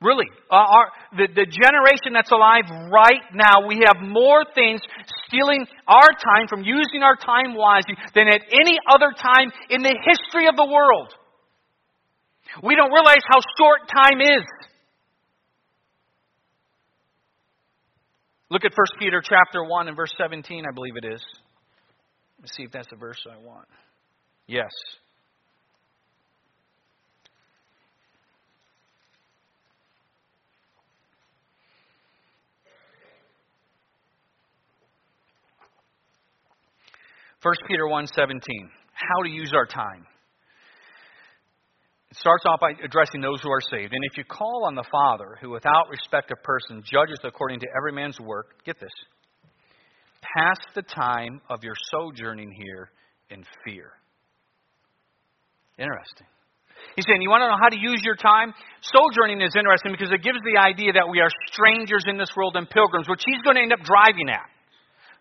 Really, 0.00 0.26
uh, 0.50 0.54
our, 0.54 0.86
the, 1.16 1.26
the 1.26 1.46
generation 1.46 2.12
that's 2.12 2.30
alive 2.30 2.64
right 2.90 3.22
now, 3.34 3.66
we 3.66 3.82
have 3.86 4.02
more 4.02 4.44
things 4.54 4.80
stealing 5.26 5.64
our 5.86 6.10
time 6.10 6.46
from 6.48 6.62
using 6.62 7.02
our 7.02 7.16
time 7.16 7.54
wisely 7.54 7.94
than 8.14 8.28
at 8.28 8.42
any 8.50 8.78
other 8.92 9.10
time 9.10 9.50
in 9.70 9.82
the 9.82 9.94
history 10.06 10.46
of 10.48 10.56
the 10.56 10.66
world. 10.66 11.14
We 12.62 12.74
don't 12.76 12.92
realize 12.92 13.22
how 13.28 13.40
short 13.58 13.88
time 13.88 14.20
is. 14.20 14.44
Look 18.50 18.64
at 18.64 18.72
1 18.76 18.86
Peter 18.98 19.22
chapter 19.22 19.64
1 19.64 19.88
and 19.88 19.96
verse 19.96 20.12
17, 20.18 20.64
I 20.68 20.74
believe 20.74 20.96
it 20.96 21.06
is. 21.06 21.24
Let's 22.40 22.54
see 22.54 22.64
if 22.64 22.70
that's 22.70 22.88
the 22.90 22.96
verse 22.96 23.24
I 23.30 23.38
want. 23.38 23.66
Yes. 24.46 24.70
First 37.42 37.60
Peter 37.66 37.88
1:17 37.88 38.38
How 38.92 39.22
to 39.24 39.28
use 39.28 39.52
our 39.52 39.66
time. 39.66 40.06
It 42.12 42.18
starts 42.18 42.44
off 42.44 42.60
by 42.60 42.72
addressing 42.84 43.22
those 43.22 43.40
who 43.40 43.48
are 43.48 43.64
saved. 43.72 43.94
And 43.94 44.04
if 44.04 44.18
you 44.18 44.24
call 44.28 44.66
on 44.66 44.74
the 44.74 44.84
Father, 44.92 45.38
who 45.40 45.48
without 45.48 45.88
respect 45.88 46.30
of 46.30 46.42
person 46.44 46.84
judges 46.84 47.16
according 47.24 47.60
to 47.60 47.66
every 47.74 47.90
man's 47.90 48.20
work, 48.20 48.52
get 48.66 48.78
this, 48.78 48.92
pass 50.20 50.58
the 50.74 50.82
time 50.82 51.40
of 51.48 51.64
your 51.64 51.72
sojourning 51.90 52.52
here 52.52 52.90
in 53.30 53.46
fear. 53.64 53.92
Interesting. 55.78 56.26
He's 56.96 57.06
saying, 57.08 57.22
You 57.22 57.30
want 57.30 57.48
to 57.48 57.48
know 57.48 57.56
how 57.56 57.70
to 57.70 57.80
use 57.80 58.02
your 58.04 58.16
time? 58.16 58.52
Sojourning 58.92 59.40
is 59.40 59.56
interesting 59.56 59.92
because 59.92 60.12
it 60.12 60.20
gives 60.20 60.44
the 60.44 60.60
idea 60.60 60.92
that 60.92 61.08
we 61.08 61.20
are 61.24 61.32
strangers 61.48 62.04
in 62.06 62.18
this 62.18 62.28
world 62.36 62.56
and 62.60 62.68
pilgrims, 62.68 63.08
which 63.08 63.22
he's 63.24 63.40
going 63.40 63.56
to 63.56 63.62
end 63.62 63.72
up 63.72 63.80
driving 63.88 64.28
at. 64.28 64.52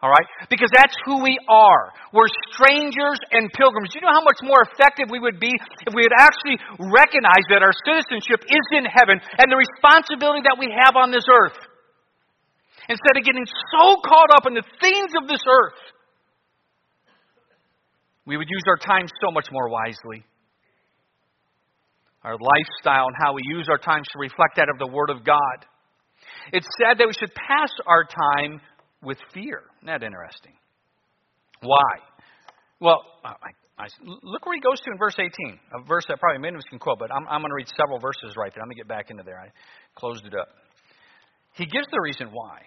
All 0.02 0.10
right? 0.10 0.26
Because 0.50 0.74
that's 0.74 0.98
who 1.06 1.22
we 1.22 1.38
are. 1.46 1.94
We're 2.10 2.30
strangers 2.50 3.22
and 3.30 3.54
pilgrims. 3.54 3.94
Do 3.94 4.02
you 4.02 4.04
know 4.06 4.18
how 4.18 4.26
much 4.26 4.42
more 4.42 4.66
effective 4.66 5.14
we 5.14 5.22
would 5.22 5.40
be 5.40 5.54
if 5.54 5.94
we 5.94 6.02
had 6.02 6.18
actually 6.18 6.58
recognized 6.90 7.54
that 7.54 7.62
our 7.62 7.74
citizenship 7.86 8.42
is 8.50 8.66
in 8.74 8.90
heaven 8.90 9.22
and 9.22 9.46
the 9.46 9.62
responsibility 9.62 10.42
that 10.50 10.58
we 10.58 10.74
have 10.74 10.98
on 10.98 11.14
this 11.14 11.30
earth? 11.30 11.58
Instead 12.90 13.14
of 13.14 13.24
getting 13.24 13.46
so 13.46 14.02
caught 14.02 14.34
up 14.34 14.50
in 14.50 14.58
the 14.58 14.66
things 14.82 15.14
of 15.22 15.30
this 15.30 15.46
earth, 15.46 15.80
we 18.26 18.38
would 18.38 18.50
use 18.50 18.66
our 18.68 18.78
time 18.78 19.06
so 19.22 19.30
much 19.30 19.50
more 19.52 19.70
wisely. 19.70 20.26
Our 22.24 22.38
lifestyle 22.42 23.06
and 23.06 23.16
how 23.18 23.34
we 23.34 23.42
use 23.46 23.68
our 23.70 23.78
time 23.78 24.02
should 24.02 24.20
reflect 24.20 24.58
that 24.58 24.70
of 24.70 24.78
the 24.78 24.88
Word 24.88 25.10
of 25.10 25.24
God. 25.24 25.66
It's 26.54 26.68
said 26.82 26.98
that 26.98 27.08
we 27.08 27.14
should 27.14 27.34
pass 27.34 27.70
our 27.86 28.04
time 28.04 28.62
with 29.02 29.18
fear. 29.34 29.64
Isn't 29.82 29.88
that 29.88 30.04
interesting? 30.04 30.54
Why? 31.62 32.00
Well, 32.80 33.04
I, 33.24 33.36
I, 33.78 33.88
look 34.04 34.46
where 34.46 34.56
he 34.56 34.62
goes 34.62 34.80
to 34.82 34.92
in 34.92 34.98
verse 34.98 35.16
18, 35.18 35.32
a 35.74 35.84
verse 35.88 36.06
that 36.08 36.20
probably 36.20 36.42
many 36.42 36.56
of 36.56 36.60
us 36.60 36.66
can 36.70 36.80
quote, 36.80 37.00
but 37.00 37.12
I'm, 37.14 37.28
I'm 37.28 37.42
going 37.42 37.52
to 37.52 37.56
read 37.56 37.70
several 37.78 38.00
verses 38.00 38.36
right 38.36 38.52
there. 38.54 38.62
I'm 38.62 38.68
going 38.68 38.78
to 38.78 38.82
get 38.82 38.88
back 38.88 39.10
into 39.10 39.24
there. 39.24 39.40
I 39.40 39.50
closed 39.96 40.26
it 40.26 40.34
up. 40.34 40.50
He 41.54 41.66
gives 41.66 41.88
the 41.92 42.00
reason 42.02 42.30
why. 42.32 42.62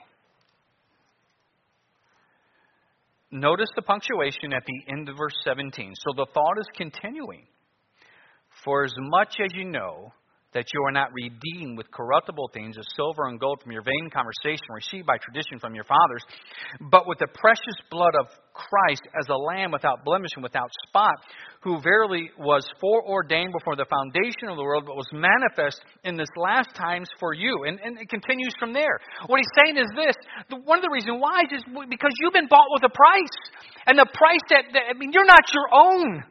Notice 3.31 3.69
the 3.75 3.83
punctuation 3.83 4.53
at 4.53 4.63
the 4.65 4.93
end 4.93 5.09
of 5.09 5.17
verse 5.17 5.35
17. 5.45 5.93
So 5.97 6.15
the 6.17 6.27
thought 6.33 6.59
is 6.59 6.67
continuing. 6.77 7.47
For 8.65 8.85
as 8.85 8.95
much 8.97 9.35
as 9.45 9.51
you 9.55 9.65
know 9.65 10.13
that 10.55 10.67
you 10.73 10.81
are 10.87 10.93
not 10.93 11.13
redeemed 11.13 11.77
with 11.77 11.91
corruptible 11.91 12.49
things 12.55 12.77
as 12.79 12.87
silver 12.97 13.27
and 13.27 13.39
gold 13.39 13.61
from 13.63 13.73
your 13.73 13.83
vain 13.83 14.09
conversation 14.11 14.67
received 14.71 15.07
by 15.07 15.19
tradition 15.19 15.59
from 15.59 15.75
your 15.75 15.85
fathers, 15.85 16.23
but 16.91 17.07
with 17.07 17.19
the 17.19 17.29
precious 17.35 17.77
blood 17.91 18.15
of 18.19 18.27
Christ 18.55 19.03
as 19.19 19.27
a 19.29 19.35
lamb 19.35 19.73
without 19.73 20.05
blemish 20.05 20.31
and 20.37 20.43
without 20.43 20.71
spot, 20.87 21.19
who 21.61 21.81
verily 21.83 22.31
was 22.39 22.63
foreordained 22.81 23.53
before 23.53 23.75
the 23.75 23.87
foundation 23.91 24.47
of 24.49 24.57
the 24.57 24.63
world, 24.63 24.85
but 24.87 24.95
was 24.95 25.11
manifest 25.13 25.83
in 26.05 26.17
this 26.17 26.31
last 26.37 26.71
times 26.77 27.09
for 27.19 27.35
you. 27.35 27.65
And, 27.67 27.81
and 27.83 27.99
it 27.99 28.09
continues 28.09 28.55
from 28.59 28.73
there. 28.73 29.01
What 29.27 29.41
he's 29.41 29.55
saying 29.65 29.77
is 29.77 29.91
this 29.97 30.15
the, 30.51 30.57
one 30.63 30.79
of 30.79 30.85
the 30.85 30.93
reasons 30.93 31.19
why 31.19 31.43
is 31.51 31.65
because 31.91 32.13
you've 32.23 32.37
been 32.37 32.49
bought 32.49 32.69
with 32.71 32.85
a 32.85 32.95
price. 32.95 33.37
And 33.87 33.99
the 33.99 34.07
price 34.15 34.45
that, 34.51 34.65
that 34.73 34.83
I 34.89 34.95
mean, 34.97 35.11
you're 35.13 35.27
not 35.27 35.45
your 35.53 35.69
own. 35.73 36.23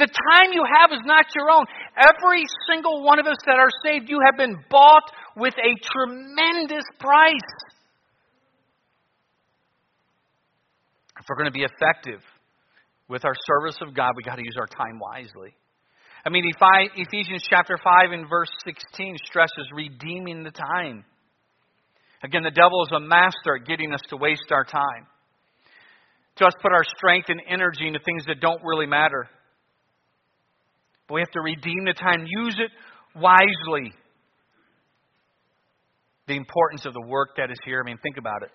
The 0.00 0.08
time 0.08 0.56
you 0.56 0.64
have 0.64 0.92
is 0.92 1.04
not 1.04 1.26
your 1.36 1.50
own. 1.50 1.66
Every 1.92 2.42
single 2.72 3.04
one 3.04 3.18
of 3.18 3.26
us 3.26 3.36
that 3.44 3.60
are 3.60 3.68
saved, 3.84 4.08
you 4.08 4.18
have 4.24 4.38
been 4.38 4.56
bought 4.70 5.04
with 5.36 5.52
a 5.52 5.76
tremendous 5.92 6.84
price. 6.98 7.52
If 11.20 11.26
we're 11.28 11.36
going 11.36 11.52
to 11.52 11.52
be 11.52 11.64
effective 11.68 12.20
with 13.10 13.26
our 13.26 13.34
service 13.44 13.76
of 13.86 13.94
God, 13.94 14.14
we've 14.16 14.24
got 14.24 14.36
to 14.36 14.42
use 14.42 14.56
our 14.58 14.66
time 14.66 14.98
wisely. 14.98 15.54
I 16.24 16.30
mean, 16.30 16.44
Ephesians 16.48 17.44
chapter 17.50 17.76
5 17.76 18.12
and 18.12 18.26
verse 18.26 18.50
16 18.64 19.16
stresses 19.26 19.68
redeeming 19.74 20.44
the 20.44 20.50
time. 20.50 21.04
Again, 22.22 22.42
the 22.42 22.50
devil 22.50 22.82
is 22.84 22.92
a 22.96 23.00
master 23.00 23.56
at 23.60 23.66
getting 23.66 23.92
us 23.92 24.00
to 24.08 24.16
waste 24.16 24.50
our 24.50 24.64
time. 24.64 25.06
To 26.36 26.46
us, 26.46 26.54
put 26.62 26.72
our 26.72 26.84
strength 26.96 27.28
and 27.28 27.42
energy 27.46 27.86
into 27.86 28.00
things 28.02 28.24
that 28.26 28.40
don't 28.40 28.62
really 28.64 28.86
matter. 28.86 29.28
But 31.10 31.14
we 31.16 31.20
have 31.22 31.34
to 31.34 31.40
redeem 31.40 31.82
the 31.84 31.92
time, 31.92 32.22
use 32.24 32.54
it 32.62 32.70
wisely. 33.18 33.90
The 36.28 36.36
importance 36.36 36.86
of 36.86 36.94
the 36.94 37.02
work 37.02 37.30
that 37.36 37.50
is 37.50 37.58
here. 37.64 37.82
I 37.82 37.84
mean, 37.84 37.98
think 37.98 38.16
about 38.16 38.44
it. 38.44 38.50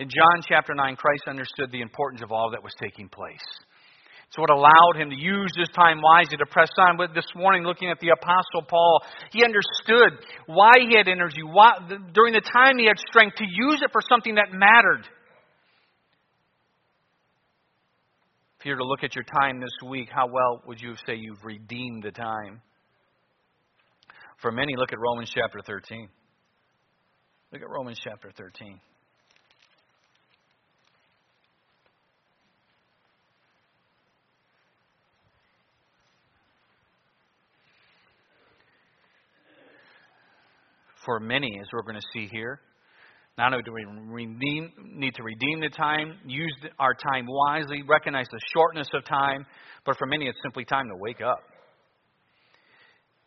In 0.00 0.08
John 0.08 0.40
chapter 0.48 0.72
9, 0.74 0.96
Christ 0.96 1.24
understood 1.28 1.68
the 1.72 1.82
importance 1.82 2.22
of 2.22 2.32
all 2.32 2.52
that 2.52 2.64
was 2.64 2.72
taking 2.80 3.10
place. 3.10 3.44
It's 4.28 4.38
what 4.38 4.48
allowed 4.48 4.96
him 4.96 5.10
to 5.10 5.16
use 5.16 5.52
this 5.58 5.68
time 5.76 6.00
wisely 6.00 6.38
to 6.38 6.46
press 6.46 6.70
on. 6.78 6.96
But 6.96 7.12
this 7.12 7.28
morning, 7.36 7.64
looking 7.64 7.90
at 7.90 8.00
the 8.00 8.16
Apostle 8.16 8.64
Paul, 8.66 9.04
he 9.30 9.44
understood 9.44 10.24
why 10.46 10.72
he 10.88 10.96
had 10.96 11.06
energy, 11.06 11.42
why, 11.44 11.72
during 12.14 12.32
the 12.32 12.40
time 12.40 12.78
he 12.78 12.86
had 12.86 12.96
strength, 13.10 13.36
to 13.36 13.44
use 13.44 13.82
it 13.84 13.92
for 13.92 14.00
something 14.08 14.36
that 14.36 14.56
mattered. 14.56 15.04
If 18.60 18.66
you 18.66 18.72
were 18.72 18.78
to 18.80 18.84
look 18.84 19.02
at 19.02 19.14
your 19.14 19.24
time 19.24 19.58
this 19.58 19.70
week, 19.88 20.10
how 20.14 20.26
well 20.26 20.62
would 20.66 20.78
you 20.82 20.94
say 21.06 21.14
you've 21.14 21.42
redeemed 21.42 22.02
the 22.02 22.10
time? 22.10 22.60
For 24.42 24.52
many, 24.52 24.76
look 24.76 24.92
at 24.92 24.98
Romans 24.98 25.32
chapter 25.34 25.60
13. 25.66 26.10
Look 27.52 27.62
at 27.62 27.68
Romans 27.70 27.98
chapter 28.04 28.30
13. 28.36 28.78
For 41.06 41.18
many, 41.18 41.48
as 41.62 41.66
we're 41.72 41.80
going 41.80 41.94
to 41.94 42.06
see 42.12 42.28
here, 42.30 42.60
not 43.40 43.54
only 43.54 43.62
do 43.62 43.72
we 43.72 43.86
redeem, 43.86 44.70
need 44.84 45.14
to 45.14 45.22
redeem 45.22 45.60
the 45.60 45.70
time, 45.70 46.18
use 46.26 46.54
our 46.78 46.92
time 46.92 47.24
wisely, 47.26 47.82
recognize 47.88 48.26
the 48.30 48.40
shortness 48.52 48.86
of 48.92 49.02
time, 49.06 49.46
but 49.86 49.96
for 49.96 50.06
many 50.06 50.26
it's 50.26 50.36
simply 50.42 50.66
time 50.66 50.88
to 50.88 50.96
wake 51.00 51.22
up. 51.22 51.38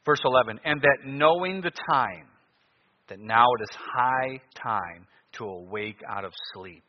Verse 0.05 0.21
11, 0.23 0.59
and 0.65 0.79
that 0.83 0.97
knowing 1.07 1.61
the 1.61 1.71
time, 1.89 2.27
that 3.09 3.17
now 3.17 3.47
it 3.57 3.63
is 3.63 3.75
high 3.75 4.39
time 4.61 5.07
to 5.39 5.45
awake 5.45 5.97
out 6.07 6.25
of 6.25 6.31
sleep. 6.53 6.83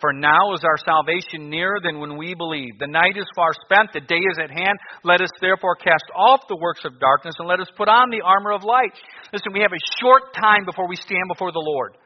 For 0.00 0.12
now 0.12 0.54
is 0.54 0.62
our 0.62 0.78
salvation 0.86 1.50
nearer 1.50 1.80
than 1.82 1.98
when 1.98 2.16
we 2.16 2.34
believed. 2.34 2.78
The 2.78 2.86
night 2.86 3.16
is 3.16 3.26
far 3.34 3.50
spent, 3.64 3.90
the 3.92 4.00
day 4.00 4.22
is 4.30 4.38
at 4.40 4.50
hand. 4.50 4.78
Let 5.02 5.20
us 5.20 5.30
therefore 5.40 5.74
cast 5.74 6.04
off 6.14 6.42
the 6.48 6.54
works 6.62 6.82
of 6.84 7.00
darkness 7.00 7.34
and 7.40 7.48
let 7.48 7.58
us 7.58 7.66
put 7.76 7.88
on 7.88 8.10
the 8.10 8.22
armor 8.24 8.52
of 8.52 8.62
light. 8.62 8.92
Listen, 9.32 9.52
we 9.52 9.62
have 9.62 9.72
a 9.72 10.00
short 10.00 10.32
time 10.40 10.64
before 10.64 10.86
we 10.86 10.94
stand 10.94 11.26
before 11.26 11.50
the 11.50 11.58
Lord. 11.58 11.96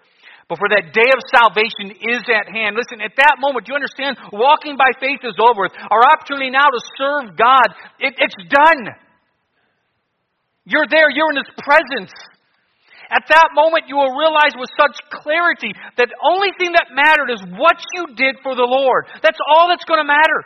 Before 0.48 0.72
that 0.72 0.96
day 0.96 1.10
of 1.12 1.20
salvation 1.28 1.92
is 1.92 2.24
at 2.32 2.48
hand. 2.48 2.72
Listen, 2.72 3.04
at 3.04 3.12
that 3.20 3.36
moment, 3.36 3.68
you 3.68 3.76
understand? 3.76 4.16
Walking 4.32 4.80
by 4.80 4.88
faith 4.96 5.20
is 5.20 5.36
over. 5.36 5.68
Our 5.68 6.02
opportunity 6.08 6.48
now 6.48 6.72
to 6.72 6.80
serve 6.96 7.36
God, 7.36 7.68
it, 8.00 8.16
it's 8.16 8.40
done. 8.48 8.88
You're 10.64 10.88
there, 10.88 11.12
you're 11.12 11.28
in 11.36 11.44
His 11.44 11.52
presence. 11.60 12.12
At 13.12 13.28
that 13.28 13.52
moment, 13.52 13.88
you 13.88 13.96
will 13.96 14.16
realize 14.16 14.56
with 14.56 14.68
such 14.76 14.96
clarity 15.20 15.72
that 15.96 16.08
the 16.08 16.20
only 16.24 16.52
thing 16.56 16.72
that 16.76 16.92
mattered 16.96 17.32
is 17.32 17.40
what 17.56 17.76
you 17.96 18.16
did 18.16 18.36
for 18.42 18.56
the 18.56 18.68
Lord. 18.68 19.08
That's 19.20 19.40
all 19.48 19.68
that's 19.68 19.84
going 19.84 20.00
to 20.00 20.08
matter. 20.08 20.40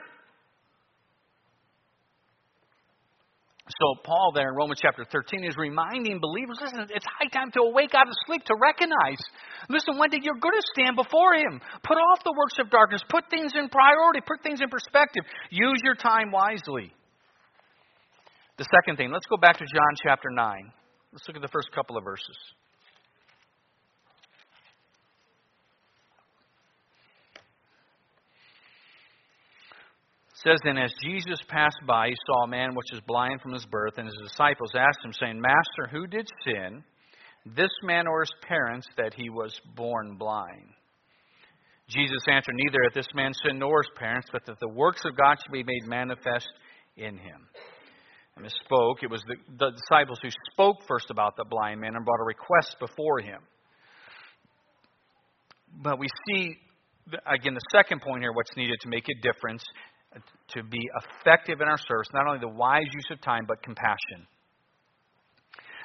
So, 3.80 3.94
Paul 4.04 4.32
there 4.34 4.50
in 4.50 4.54
Romans 4.54 4.80
chapter 4.82 5.04
13 5.04 5.44
is 5.44 5.56
reminding 5.56 6.20
believers 6.20 6.58
listen, 6.60 6.86
it's 6.90 7.06
high 7.18 7.28
time 7.32 7.50
to 7.52 7.60
awake 7.60 7.94
out 7.94 8.06
of 8.06 8.14
sleep, 8.26 8.44
to 8.44 8.54
recognize. 8.60 9.22
Listen, 9.68 9.96
one 9.96 10.10
day 10.10 10.18
you're 10.20 10.40
going 10.40 10.54
to 10.54 10.66
stand 10.74 10.96
before 10.96 11.34
Him. 11.34 11.60
Put 11.82 11.96
off 11.96 12.24
the 12.24 12.34
works 12.36 12.58
of 12.58 12.70
darkness, 12.70 13.02
put 13.08 13.24
things 13.30 13.52
in 13.54 13.68
priority, 13.68 14.20
put 14.26 14.42
things 14.42 14.60
in 14.60 14.68
perspective. 14.68 15.24
Use 15.50 15.80
your 15.84 15.94
time 15.94 16.30
wisely. 16.30 16.92
The 18.58 18.66
second 18.68 18.96
thing, 18.96 19.10
let's 19.10 19.26
go 19.26 19.36
back 19.36 19.56
to 19.58 19.64
John 19.64 19.92
chapter 20.04 20.28
9. 20.28 20.72
Let's 21.12 21.26
look 21.26 21.36
at 21.36 21.42
the 21.42 21.48
first 21.48 21.72
couple 21.72 21.96
of 21.96 22.04
verses. 22.04 22.36
Says 30.44 30.58
then, 30.64 30.78
as 30.78 30.92
Jesus 31.02 31.38
passed 31.48 31.80
by, 31.86 32.08
he 32.08 32.16
saw 32.26 32.44
a 32.44 32.48
man 32.48 32.74
which 32.74 32.92
was 32.92 33.00
blind 33.06 33.40
from 33.40 33.52
his 33.52 33.66
birth, 33.66 33.94
and 33.96 34.06
his 34.06 34.30
disciples 34.30 34.72
asked 34.74 35.04
him, 35.04 35.12
saying, 35.12 35.40
Master, 35.40 35.90
who 35.90 36.06
did 36.06 36.28
sin, 36.44 36.82
this 37.46 37.70
man 37.82 38.06
or 38.06 38.20
his 38.20 38.32
parents, 38.46 38.86
that 38.96 39.14
he 39.14 39.30
was 39.30 39.58
born 39.76 40.16
blind? 40.16 40.68
Jesus 41.88 42.24
answered, 42.28 42.54
Neither 42.54 42.78
hath 42.84 42.94
this 42.94 43.14
man 43.14 43.32
sinned 43.44 43.58
nor 43.58 43.82
his 43.82 43.90
parents, 43.96 44.28
but 44.32 44.46
that 44.46 44.58
the 44.60 44.68
works 44.68 45.02
of 45.04 45.16
God 45.16 45.36
should 45.42 45.52
be 45.52 45.64
made 45.64 45.86
manifest 45.86 46.48
in 46.96 47.18
him 47.18 47.48
and 48.36 48.50
spoke. 48.64 49.02
It 49.02 49.10
was 49.10 49.22
the, 49.26 49.36
the 49.58 49.70
disciples 49.70 50.18
who 50.22 50.30
spoke 50.52 50.78
first 50.88 51.10
about 51.10 51.36
the 51.36 51.44
blind 51.44 51.80
man 51.80 51.94
and 51.94 52.04
brought 52.04 52.20
a 52.20 52.24
request 52.24 52.76
before 52.80 53.20
him. 53.20 53.40
But 55.82 55.98
we 55.98 56.08
see, 56.28 56.56
again, 57.26 57.54
the 57.54 57.60
second 57.72 58.00
point 58.02 58.22
here 58.22 58.32
what's 58.32 58.54
needed 58.56 58.78
to 58.82 58.88
make 58.88 59.06
a 59.08 59.20
difference, 59.22 59.64
to 60.54 60.62
be 60.62 60.80
effective 61.02 61.60
in 61.60 61.68
our 61.68 61.78
service, 61.78 62.08
not 62.12 62.26
only 62.26 62.40
the 62.40 62.48
wise 62.48 62.86
use 62.92 63.08
of 63.10 63.20
time, 63.20 63.44
but 63.46 63.62
compassion. 63.62 64.26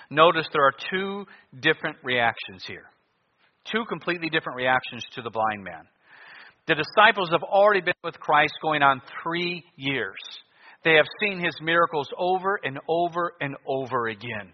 Notice 0.09 0.47
there 0.53 0.65
are 0.65 0.73
two 0.91 1.25
different 1.59 1.97
reactions 2.03 2.63
here. 2.65 2.85
Two 3.71 3.83
completely 3.89 4.29
different 4.29 4.55
reactions 4.55 5.03
to 5.15 5.21
the 5.21 5.29
blind 5.29 5.63
man. 5.63 5.83
The 6.67 6.75
disciples 6.75 7.29
have 7.31 7.43
already 7.43 7.81
been 7.81 7.93
with 8.03 8.19
Christ 8.19 8.53
going 8.61 8.81
on 8.83 9.01
three 9.23 9.63
years. 9.75 10.19
They 10.83 10.95
have 10.95 11.05
seen 11.21 11.43
his 11.43 11.55
miracles 11.61 12.07
over 12.17 12.59
and 12.63 12.79
over 12.87 13.33
and 13.41 13.55
over 13.65 14.07
again. 14.07 14.53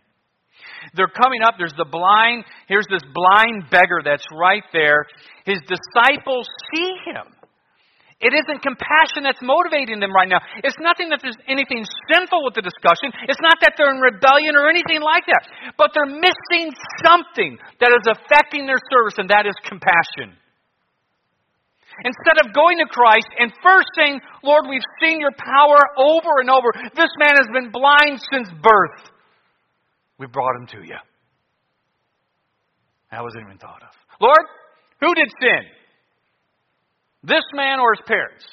They're 0.96 1.08
coming 1.08 1.42
up. 1.44 1.56
There's 1.58 1.74
the 1.78 1.86
blind. 1.90 2.46
Here's 2.68 2.88
this 2.90 3.02
blind 3.14 3.70
beggar 3.70 4.02
that's 4.04 4.26
right 4.34 4.64
there. 4.72 5.06
His 5.46 5.60
disciples 5.68 6.48
see 6.74 6.92
him. 7.06 7.34
It 8.24 8.32
isn't 8.32 8.64
compassion 8.64 9.28
that's 9.28 9.44
motivating 9.44 10.00
them 10.00 10.16
right 10.16 10.32
now. 10.32 10.40
It's 10.64 10.80
nothing 10.80 11.12
that 11.12 11.20
there's 11.20 11.38
anything 11.44 11.84
sinful 12.08 12.40
with 12.48 12.56
the 12.56 12.64
discussion. 12.64 13.12
It's 13.28 13.44
not 13.44 13.60
that 13.60 13.76
they're 13.76 13.92
in 13.92 14.00
rebellion 14.00 14.56
or 14.56 14.72
anything 14.72 15.04
like 15.04 15.28
that. 15.28 15.44
But 15.76 15.92
they're 15.92 16.08
missing 16.08 16.72
something 17.04 17.60
that 17.84 17.92
is 17.92 18.08
affecting 18.08 18.64
their 18.64 18.80
service, 18.88 19.20
and 19.20 19.28
that 19.28 19.44
is 19.44 19.54
compassion. 19.68 20.40
Instead 22.02 22.40
of 22.42 22.56
going 22.56 22.80
to 22.80 22.88
Christ 22.88 23.28
and 23.38 23.52
first 23.62 23.92
saying, 24.00 24.24
Lord, 24.42 24.66
we've 24.72 24.88
seen 25.04 25.20
your 25.20 25.36
power 25.38 25.78
over 26.00 26.40
and 26.40 26.50
over. 26.50 26.72
This 26.96 27.12
man 27.20 27.36
has 27.36 27.48
been 27.52 27.70
blind 27.70 28.24
since 28.32 28.50
birth. 28.50 29.12
We 30.18 30.28
brought 30.28 30.56
him 30.56 30.68
to 30.68 30.80
you. 30.88 30.98
That 33.12 33.22
wasn't 33.22 33.46
even 33.46 33.58
thought 33.60 33.84
of. 33.84 33.94
Lord, 34.20 34.48
who 35.02 35.14
did 35.14 35.30
sin? 35.40 35.68
This 37.24 37.44
man 37.56 37.80
or 37.80 37.96
his 37.96 38.04
parents? 38.06 38.46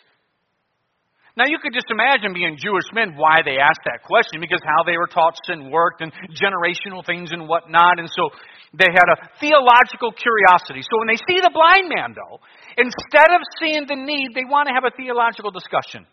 Now, 1.36 1.46
you 1.46 1.58
could 1.62 1.72
just 1.72 1.90
imagine 1.90 2.34
being 2.34 2.58
Jewish 2.58 2.86
men 2.92 3.14
why 3.16 3.40
they 3.44 3.56
asked 3.58 3.86
that 3.86 4.02
question, 4.04 4.40
because 4.40 4.60
how 4.62 4.84
they 4.84 4.98
were 4.98 5.06
taught 5.06 5.38
sin 5.46 5.70
worked 5.70 6.02
and 6.02 6.12
generational 6.34 7.06
things 7.06 7.30
and 7.32 7.48
whatnot. 7.48 7.98
And 7.98 8.10
so 8.10 8.30
they 8.74 8.90
had 8.90 9.08
a 9.08 9.16
theological 9.38 10.12
curiosity. 10.12 10.82
So 10.82 10.98
when 10.98 11.08
they 11.08 11.16
see 11.16 11.40
the 11.40 11.50
blind 11.54 11.88
man, 11.88 12.14
though, 12.14 12.40
instead 12.76 13.30
of 13.30 13.40
seeing 13.58 13.86
the 13.86 13.96
need, 13.96 14.34
they 14.34 14.44
want 14.44 14.68
to 14.68 14.74
have 14.74 14.84
a 14.84 14.94
theological 14.94 15.50
discussion. 15.50 16.04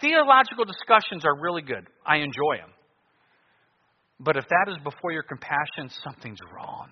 Theological 0.00 0.64
discussions 0.64 1.24
are 1.24 1.34
really 1.34 1.62
good, 1.62 1.86
I 2.06 2.18
enjoy 2.18 2.62
them. 2.62 2.70
But 4.20 4.36
if 4.36 4.44
that 4.48 4.70
is 4.70 4.78
before 4.82 5.12
your 5.12 5.22
compassion, 5.24 5.90
something's 6.02 6.38
wrong. 6.54 6.90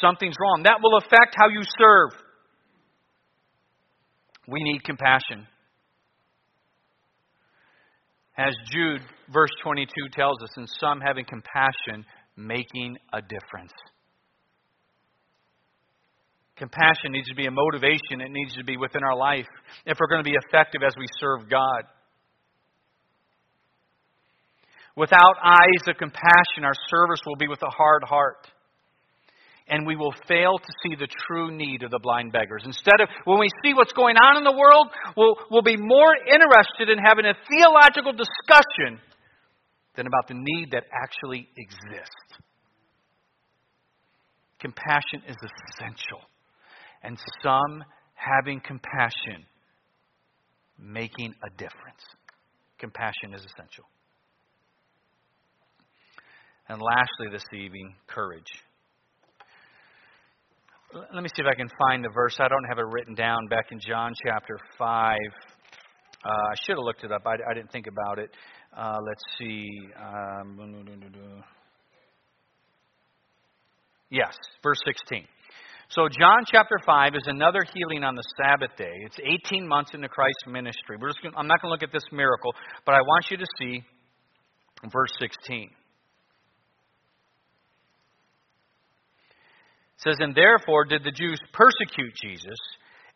Something's 0.00 0.34
wrong. 0.40 0.62
That 0.64 0.78
will 0.82 0.98
affect 0.98 1.34
how 1.36 1.48
you 1.48 1.62
serve. 1.78 2.10
We 4.48 4.62
need 4.62 4.84
compassion. 4.84 5.46
As 8.38 8.54
Jude, 8.70 9.00
verse 9.32 9.50
22 9.62 9.90
tells 10.12 10.42
us, 10.42 10.50
and 10.56 10.68
some 10.78 11.00
having 11.00 11.24
compassion, 11.24 12.04
making 12.36 12.96
a 13.12 13.22
difference. 13.22 13.72
Compassion 16.56 17.12
needs 17.12 17.28
to 17.28 17.34
be 17.34 17.46
a 17.46 17.50
motivation, 17.50 18.20
it 18.20 18.30
needs 18.30 18.54
to 18.54 18.64
be 18.64 18.76
within 18.76 19.02
our 19.02 19.16
life 19.16 19.46
if 19.84 19.98
we're 20.00 20.08
going 20.08 20.24
to 20.24 20.30
be 20.30 20.36
effective 20.46 20.82
as 20.86 20.94
we 20.98 21.06
serve 21.18 21.48
God. 21.50 21.84
Without 24.96 25.34
eyes 25.44 25.88
of 25.88 25.96
compassion, 25.98 26.64
our 26.64 26.72
service 26.88 27.20
will 27.26 27.36
be 27.36 27.48
with 27.48 27.62
a 27.62 27.70
hard 27.70 28.02
heart 28.04 28.48
and 29.68 29.86
we 29.86 29.96
will 29.96 30.14
fail 30.28 30.58
to 30.58 30.72
see 30.82 30.94
the 30.94 31.08
true 31.26 31.50
need 31.50 31.82
of 31.82 31.90
the 31.90 31.98
blind 31.98 32.32
beggars. 32.32 32.62
Instead 32.64 33.00
of, 33.00 33.08
when 33.24 33.40
we 33.40 33.48
see 33.64 33.74
what's 33.74 33.92
going 33.92 34.16
on 34.16 34.36
in 34.36 34.44
the 34.44 34.52
world, 34.56 34.88
we'll, 35.16 35.36
we'll 35.50 35.62
be 35.62 35.76
more 35.76 36.14
interested 36.14 36.88
in 36.88 36.98
having 36.98 37.24
a 37.24 37.34
theological 37.48 38.12
discussion 38.12 39.00
than 39.96 40.06
about 40.06 40.28
the 40.28 40.34
need 40.34 40.70
that 40.70 40.84
actually 40.92 41.48
exists. 41.56 42.42
Compassion 44.60 45.22
is 45.28 45.36
essential. 45.74 46.20
And 47.02 47.18
some 47.42 47.84
having 48.14 48.60
compassion, 48.60 49.44
making 50.78 51.34
a 51.44 51.50
difference. 51.50 52.02
Compassion 52.78 53.34
is 53.34 53.40
essential. 53.40 53.84
And 56.68 56.80
lastly, 56.80 57.28
this 57.30 57.44
evening, 57.52 57.94
courage. 58.06 58.52
Let 60.96 61.22
me 61.22 61.28
see 61.28 61.42
if 61.42 61.46
I 61.46 61.54
can 61.54 61.68
find 61.78 62.02
the 62.02 62.08
verse. 62.08 62.38
I 62.40 62.48
don't 62.48 62.64
have 62.64 62.78
it 62.78 62.86
written 62.90 63.14
down 63.14 63.48
back 63.48 63.66
in 63.70 63.78
John 63.78 64.14
chapter 64.24 64.58
5. 64.78 65.18
Uh, 66.24 66.28
I 66.28 66.54
should 66.64 66.76
have 66.76 66.84
looked 66.84 67.04
it 67.04 67.12
up. 67.12 67.20
I, 67.26 67.34
I 67.50 67.52
didn't 67.52 67.70
think 67.70 67.86
about 67.86 68.18
it. 68.18 68.30
Uh, 68.74 68.96
let's 69.06 69.22
see. 69.38 69.68
Um, 70.00 71.44
yes, 74.10 74.34
verse 74.62 74.80
16. 74.86 75.26
So, 75.90 76.08
John 76.08 76.44
chapter 76.50 76.78
5 76.86 77.14
is 77.14 77.24
another 77.26 77.60
healing 77.74 78.02
on 78.02 78.14
the 78.14 78.24
Sabbath 78.38 78.74
day. 78.78 78.94
It's 79.04 79.18
18 79.46 79.68
months 79.68 79.90
into 79.92 80.08
Christ's 80.08 80.46
ministry. 80.46 80.96
Gonna, 80.98 81.36
I'm 81.36 81.46
not 81.46 81.60
going 81.60 81.68
to 81.68 81.72
look 81.72 81.82
at 81.82 81.92
this 81.92 82.06
miracle, 82.10 82.54
but 82.86 82.94
I 82.94 83.02
want 83.02 83.26
you 83.30 83.36
to 83.36 83.46
see 83.60 83.82
verse 84.90 85.12
16. 85.20 85.68
It 89.96 90.02
says, 90.02 90.16
And 90.20 90.34
therefore 90.34 90.84
did 90.84 91.04
the 91.04 91.10
Jews 91.10 91.40
persecute 91.52 92.14
Jesus 92.22 92.58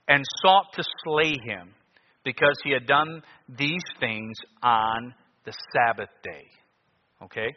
and 0.09 0.25
sought 0.43 0.67
to 0.75 0.85
slay 1.05 1.35
him 1.45 1.75
because 2.25 2.59
he 2.65 2.73
had 2.73 2.87
done 2.87 3.23
these 3.49 3.83
things 3.99 4.37
on 4.63 5.15
the 5.45 5.53
Sabbath 5.73 6.11
day. 6.23 6.45
Okay? 7.23 7.55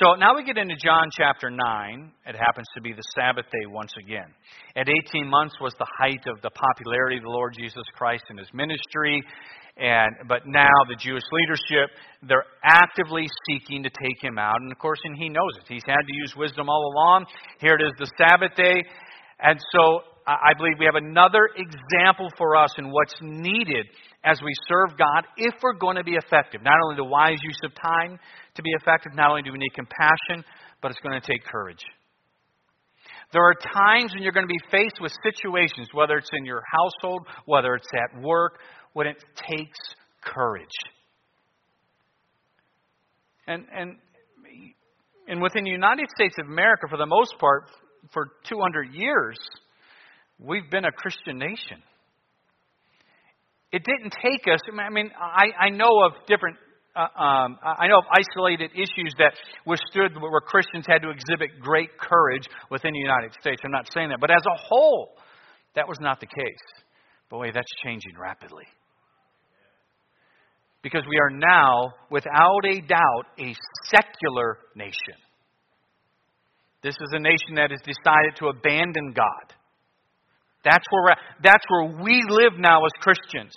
So 0.00 0.14
now 0.14 0.34
we 0.34 0.42
get 0.42 0.58
into 0.58 0.74
John 0.74 1.06
chapter 1.16 1.50
9. 1.50 2.12
It 2.26 2.34
happens 2.34 2.66
to 2.74 2.80
be 2.80 2.92
the 2.92 3.02
Sabbath 3.14 3.44
day 3.52 3.66
once 3.68 3.92
again. 4.02 4.26
At 4.74 4.88
18 4.88 5.30
months 5.30 5.54
was 5.60 5.72
the 5.78 5.86
height 6.00 6.26
of 6.26 6.42
the 6.42 6.50
popularity 6.50 7.18
of 7.18 7.22
the 7.22 7.30
Lord 7.30 7.54
Jesus 7.56 7.84
Christ 7.94 8.24
and 8.28 8.36
his 8.36 8.48
ministry. 8.52 9.22
And, 9.76 10.10
but 10.26 10.48
now 10.48 10.74
the 10.88 10.96
Jewish 10.98 11.22
leadership, 11.30 11.94
they're 12.26 12.46
actively 12.64 13.28
seeking 13.46 13.84
to 13.84 13.90
take 13.90 14.18
him 14.20 14.36
out. 14.36 14.56
And 14.58 14.72
of 14.72 14.78
course, 14.78 14.98
and 15.04 15.16
he 15.16 15.28
knows 15.28 15.54
it. 15.62 15.72
He's 15.72 15.86
had 15.86 16.02
to 16.02 16.14
use 16.14 16.34
wisdom 16.36 16.68
all 16.68 16.90
along. 16.92 17.26
Here 17.60 17.76
it 17.76 17.82
is 17.82 17.92
the 17.96 18.10
Sabbath 18.18 18.56
day. 18.56 18.82
And 19.38 19.60
so 19.70 20.00
I 20.26 20.54
believe 20.56 20.74
we 20.78 20.86
have 20.86 20.94
another 20.94 21.50
example 21.54 22.30
for 22.38 22.56
us 22.56 22.70
in 22.78 22.90
what's 22.90 23.14
needed 23.20 23.86
as 24.24 24.40
we 24.42 24.52
serve 24.68 24.96
God 24.96 25.26
if 25.36 25.54
we're 25.62 25.76
going 25.78 25.96
to 25.96 26.04
be 26.04 26.14
effective. 26.14 26.62
Not 26.62 26.76
only 26.82 26.96
the 26.96 27.04
wise 27.04 27.38
use 27.42 27.58
of 27.62 27.72
time 27.74 28.18
to 28.54 28.62
be 28.62 28.70
effective, 28.80 29.12
not 29.14 29.28
only 29.30 29.42
do 29.42 29.52
we 29.52 29.58
need 29.58 29.74
compassion, 29.74 30.42
but 30.80 30.90
it's 30.90 31.00
going 31.00 31.20
to 31.20 31.26
take 31.26 31.44
courage. 31.44 31.84
There 33.34 33.42
are 33.42 33.54
times 33.54 34.14
when 34.14 34.22
you're 34.22 34.32
going 34.32 34.46
to 34.46 34.52
be 34.52 34.60
faced 34.70 34.96
with 35.00 35.12
situations, 35.22 35.88
whether 35.92 36.16
it's 36.16 36.30
in 36.32 36.46
your 36.46 36.62
household, 36.72 37.26
whether 37.44 37.74
it's 37.74 37.88
at 37.92 38.22
work, 38.22 38.60
when 38.94 39.06
it 39.06 39.16
takes 39.50 39.78
courage. 40.24 40.66
And, 43.46 43.66
and, 43.76 43.96
and 45.28 45.42
within 45.42 45.64
the 45.64 45.70
United 45.70 46.08
States 46.16 46.36
of 46.40 46.46
America, 46.46 46.86
for 46.88 46.96
the 46.96 47.06
most 47.06 47.34
part, 47.38 47.68
for 48.12 48.28
200 48.48 48.94
years, 48.94 49.38
we've 50.46 50.70
been 50.70 50.84
a 50.84 50.92
Christian 50.92 51.38
nation. 51.38 51.82
It 53.72 53.82
didn't 53.84 54.14
take 54.22 54.42
us, 54.52 54.60
I 54.78 54.90
mean, 54.90 55.10
I, 55.18 55.66
I 55.66 55.70
know 55.70 56.04
of 56.06 56.12
different, 56.28 56.56
uh, 56.94 57.00
um, 57.20 57.58
I 57.62 57.88
know 57.88 57.98
of 57.98 58.04
isolated 58.12 58.70
issues 58.72 59.12
that 59.18 59.32
withstood 59.66 60.14
where 60.20 60.40
Christians 60.40 60.84
had 60.86 61.02
to 61.02 61.10
exhibit 61.10 61.58
great 61.60 61.98
courage 61.98 62.46
within 62.70 62.92
the 62.92 63.00
United 63.00 63.32
States. 63.40 63.60
I'm 63.64 63.72
not 63.72 63.90
saying 63.92 64.10
that. 64.10 64.20
But 64.20 64.30
as 64.30 64.42
a 64.46 64.56
whole, 64.56 65.16
that 65.74 65.88
was 65.88 65.98
not 66.00 66.20
the 66.20 66.26
case. 66.26 66.84
Boy, 67.30 67.50
that's 67.52 67.66
changing 67.84 68.12
rapidly. 68.16 68.66
Because 70.82 71.02
we 71.08 71.18
are 71.18 71.30
now, 71.30 71.94
without 72.10 72.64
a 72.64 72.80
doubt, 72.82 73.24
a 73.40 73.56
secular 73.86 74.58
nation. 74.76 75.18
This 76.82 76.94
is 76.94 77.08
a 77.12 77.18
nation 77.18 77.56
that 77.56 77.70
has 77.70 77.80
decided 77.80 78.36
to 78.36 78.48
abandon 78.48 79.14
God. 79.16 79.54
That's 80.64 80.84
where, 80.90 81.02
we're 81.02 81.14
that's 81.42 81.64
where 81.68 81.84
we 82.02 82.24
live 82.28 82.58
now 82.58 82.84
as 82.84 82.92
Christians. 83.00 83.52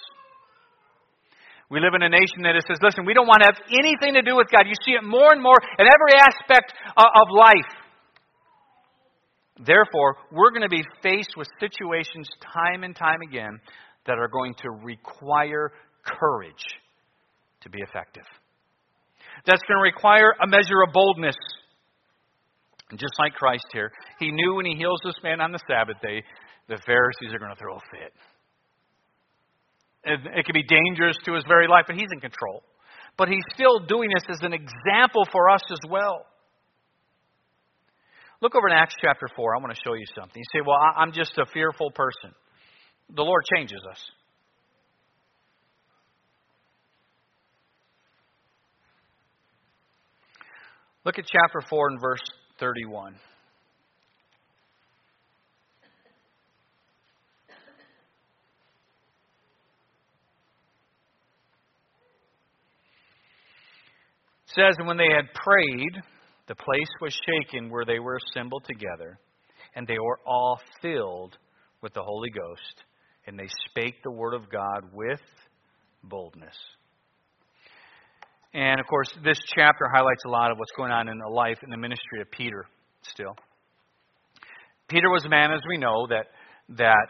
We 1.69 1.79
live 1.79 1.95
in 1.95 2.03
a 2.03 2.09
nation 2.09 2.43
that 2.43 2.55
says, 2.67 2.77
listen, 2.81 3.05
we 3.05 3.13
don't 3.13 3.27
want 3.27 3.43
to 3.43 3.51
have 3.51 3.59
anything 3.71 4.13
to 4.13 4.21
do 4.21 4.35
with 4.35 4.47
God. 4.51 4.67
You 4.67 4.75
see 4.85 4.91
it 4.91 5.03
more 5.03 5.33
and 5.33 5.41
more 5.41 5.57
in 5.79 5.85
every 5.85 6.15
aspect 6.15 6.73
of 6.95 7.27
life. 7.31 7.71
Therefore, 9.65 10.15
we're 10.31 10.51
going 10.51 10.61
to 10.61 10.69
be 10.69 10.83
faced 11.03 11.35
with 11.35 11.47
situations 11.59 12.29
time 12.53 12.83
and 12.83 12.95
time 12.95 13.19
again 13.21 13.59
that 14.05 14.17
are 14.17 14.29
going 14.29 14.53
to 14.63 14.69
require 14.83 15.71
courage 16.05 16.63
to 17.61 17.69
be 17.69 17.79
effective. 17.79 18.23
That's 19.45 19.61
going 19.67 19.77
to 19.77 19.83
require 19.83 20.33
a 20.41 20.47
measure 20.47 20.83
of 20.87 20.93
boldness. 20.93 21.35
And 22.89 22.99
just 22.99 23.13
like 23.19 23.33
Christ 23.33 23.65
here, 23.73 23.91
he 24.19 24.31
knew 24.31 24.55
when 24.55 24.65
he 24.65 24.75
heals 24.75 25.01
this 25.03 25.15
man 25.21 25.41
on 25.41 25.51
the 25.51 25.59
Sabbath 25.67 25.97
day 26.01 26.23
the 26.67 26.77
Pharisees 26.85 27.33
are 27.33 27.39
going 27.39 27.51
to 27.51 27.59
throw 27.59 27.75
a 27.75 27.79
fit. 27.91 28.13
It, 30.03 30.45
could 30.45 30.53
be 30.53 30.63
dangerous 30.63 31.17
to 31.25 31.33
his 31.33 31.43
very 31.47 31.67
life, 31.67 31.85
but 31.87 31.95
he's 31.95 32.09
in 32.13 32.19
control. 32.19 32.63
But 33.17 33.27
he's 33.27 33.43
still 33.53 33.79
doing 33.79 34.09
this 34.13 34.23
as 34.29 34.41
an 34.41 34.53
example 34.53 35.27
for 35.31 35.49
us 35.49 35.61
as 35.71 35.79
well. 35.89 36.25
Look 38.41 38.55
over 38.55 38.67
in 38.67 38.73
Acts 38.73 38.95
chapter 39.01 39.27
4. 39.35 39.55
I 39.55 39.59
want 39.59 39.73
to 39.73 39.81
show 39.83 39.95
you 39.95 40.05
something. 40.15 40.37
You 40.37 40.59
say, 40.59 40.63
Well, 40.65 40.77
I'm 40.95 41.11
just 41.11 41.37
a 41.37 41.45
fearful 41.51 41.91
person. 41.91 42.35
The 43.15 43.23
Lord 43.23 43.43
changes 43.55 43.81
us. 43.89 43.97
Look 51.03 51.17
at 51.17 51.25
chapter 51.25 51.65
4 51.67 51.87
and 51.89 52.01
verse 52.01 52.21
31. 52.59 53.15
Says, 64.57 64.75
And 64.77 64.87
when 64.87 64.97
they 64.97 65.13
had 65.13 65.33
prayed, 65.33 66.01
the 66.47 66.55
place 66.55 66.89
was 67.01 67.17
shaken 67.25 67.69
where 67.69 67.85
they 67.85 67.99
were 67.99 68.17
assembled 68.29 68.65
together, 68.65 69.19
and 69.75 69.87
they 69.87 69.99
were 69.99 70.19
all 70.25 70.59
filled 70.81 71.37
with 71.81 71.93
the 71.93 72.01
Holy 72.01 72.29
Ghost, 72.29 72.83
and 73.27 73.37
they 73.37 73.47
spake 73.69 73.95
the 74.03 74.11
word 74.11 74.33
of 74.33 74.49
God 74.49 74.89
with 74.93 75.21
boldness. 76.03 76.55
And 78.53 78.79
of 78.79 78.87
course, 78.87 79.09
this 79.23 79.37
chapter 79.55 79.85
highlights 79.93 80.23
a 80.25 80.29
lot 80.29 80.51
of 80.51 80.57
what's 80.57 80.71
going 80.75 80.91
on 80.91 81.09
in 81.09 81.17
the 81.19 81.29
life 81.29 81.57
and 81.61 81.71
the 81.71 81.77
ministry 81.77 82.21
of 82.21 82.31
Peter 82.31 82.65
still. 83.03 83.35
Peter 84.87 85.09
was 85.09 85.25
a 85.25 85.29
man, 85.29 85.51
as 85.51 85.61
we 85.67 85.77
know, 85.77 86.07
that, 86.07 86.27
that 86.77 87.07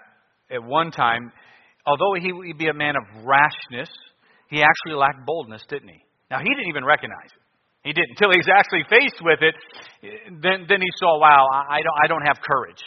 at 0.52 0.64
one 0.64 0.92
time, 0.92 1.32
although 1.86 2.20
he 2.20 2.34
would 2.34 2.58
be 2.58 2.68
a 2.68 2.74
man 2.74 2.96
of 2.96 3.24
rashness, 3.24 3.90
he 4.50 4.64
actually 4.64 4.98
lacked 4.98 5.26
boldness, 5.26 5.64
didn't 5.70 5.90
he? 5.90 6.04
Now, 6.30 6.40
he 6.40 6.50
didn't 6.50 6.68
even 6.68 6.84
recognize 6.84 7.32
it. 7.32 7.44
He 7.88 7.94
didn't 7.94 8.20
until 8.20 8.36
he 8.36 8.40
was 8.44 8.52
actually 8.52 8.84
faced 8.92 9.24
with 9.24 9.40
it. 9.40 9.56
Then, 10.44 10.68
then 10.68 10.82
he 10.84 10.92
saw, 11.00 11.20
wow, 11.20 11.48
I 11.48 11.80
don't, 11.80 11.98
I 12.04 12.08
don't 12.08 12.26
have 12.28 12.44
courage. 12.44 12.84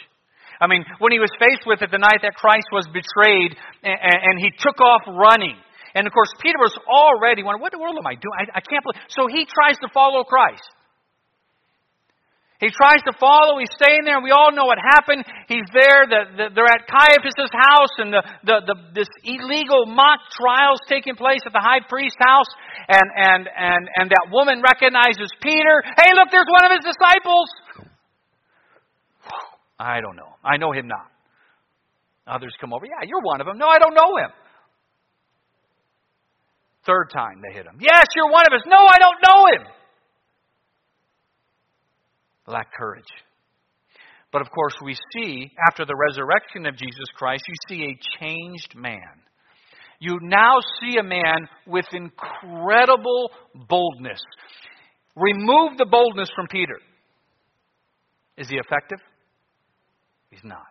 I 0.61 0.67
mean, 0.67 0.85
when 0.99 1.11
he 1.11 1.17
was 1.17 1.33
faced 1.41 1.65
with 1.65 1.81
it 1.81 1.89
the 1.89 1.97
night 1.97 2.21
that 2.21 2.37
Christ 2.37 2.69
was 2.69 2.85
betrayed 2.93 3.57
and, 3.81 3.97
and 3.97 4.35
he 4.37 4.53
took 4.61 4.77
off 4.77 5.01
running. 5.09 5.57
And 5.95 6.05
of 6.05 6.13
course, 6.13 6.29
Peter 6.37 6.61
was 6.61 6.77
already 6.85 7.41
wondering, 7.41 7.61
what 7.65 7.73
the 7.73 7.81
world 7.81 7.97
am 7.97 8.05
I 8.05 8.13
doing? 8.13 8.37
I, 8.37 8.45
I 8.57 8.61
can't 8.61 8.83
believe. 8.85 9.01
So 9.09 9.25
he 9.25 9.49
tries 9.49 9.75
to 9.81 9.89
follow 9.89 10.23
Christ. 10.23 10.69
He 12.61 12.69
tries 12.69 13.01
to 13.09 13.13
follow. 13.17 13.57
He's 13.57 13.73
staying 13.73 14.05
there, 14.05 14.21
we 14.21 14.29
all 14.29 14.53
know 14.53 14.69
what 14.69 14.77
happened. 14.77 15.25
He's 15.49 15.65
there. 15.73 16.05
The, 16.05 16.21
the, 16.37 16.45
they're 16.53 16.69
at 16.69 16.85
Caiaphas' 16.85 17.49
house, 17.49 17.93
and 17.97 18.13
the, 18.13 18.21
the, 18.45 18.57
the, 18.69 18.75
this 19.01 19.09
illegal 19.25 19.89
mock 19.89 20.21
trial's 20.29 20.79
taking 20.85 21.17
place 21.17 21.41
at 21.49 21.57
the 21.57 21.59
high 21.59 21.81
priest's 21.89 22.21
house. 22.21 22.45
And, 22.85 23.09
and, 23.17 23.49
and, 23.49 23.83
and 23.97 24.05
that 24.13 24.29
woman 24.29 24.61
recognizes 24.61 25.33
Peter. 25.41 25.81
Hey, 25.97 26.13
look, 26.13 26.29
there's 26.29 26.45
one 26.53 26.69
of 26.69 26.71
his 26.77 26.85
disciples. 26.85 27.49
I 29.81 29.97
don't 29.97 30.15
know. 30.15 30.29
I 30.45 30.57
know 30.57 30.71
him 30.71 30.85
not. 30.85 31.09
Others 32.29 32.53
come 32.61 32.73
over. 32.77 32.85
Yeah, 32.85 33.09
you're 33.09 33.25
one 33.25 33.41
of 33.41 33.47
them. 33.47 33.57
No, 33.57 33.65
I 33.65 33.79
don't 33.79 33.97
know 33.97 34.21
him. 34.21 34.29
Third 36.85 37.09
time 37.09 37.41
they 37.41 37.57
hit 37.57 37.65
him. 37.65 37.81
Yes, 37.81 38.05
you're 38.15 38.29
one 38.29 38.45
of 38.45 38.53
us. 38.53 38.61
No, 38.69 38.77
I 38.77 38.97
don't 39.01 39.17
know 39.25 39.45
him 39.49 39.80
lack 42.47 42.73
courage. 42.73 43.03
But 44.31 44.41
of 44.41 44.49
course, 44.51 44.75
we 44.83 44.95
see 45.13 45.51
after 45.67 45.85
the 45.85 45.95
resurrection 45.95 46.65
of 46.65 46.77
Jesus 46.77 47.05
Christ, 47.15 47.43
you 47.47 47.55
see 47.67 47.83
a 47.83 48.19
changed 48.19 48.75
man. 48.75 49.21
You 49.99 50.17
now 50.21 50.59
see 50.79 50.97
a 50.97 51.03
man 51.03 51.47
with 51.67 51.85
incredible 51.91 53.31
boldness. 53.69 54.21
Remove 55.15 55.77
the 55.77 55.85
boldness 55.85 56.29
from 56.35 56.47
Peter. 56.47 56.79
Is 58.37 58.47
he 58.49 58.55
effective? 58.55 58.99
He's 60.29 60.43
not. 60.43 60.65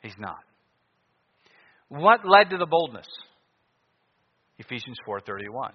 He's 0.00 0.16
not. 0.18 0.38
What 1.88 2.26
led 2.26 2.50
to 2.50 2.56
the 2.56 2.66
boldness? 2.66 3.06
Ephesians 4.58 4.96
4:31 5.06 5.72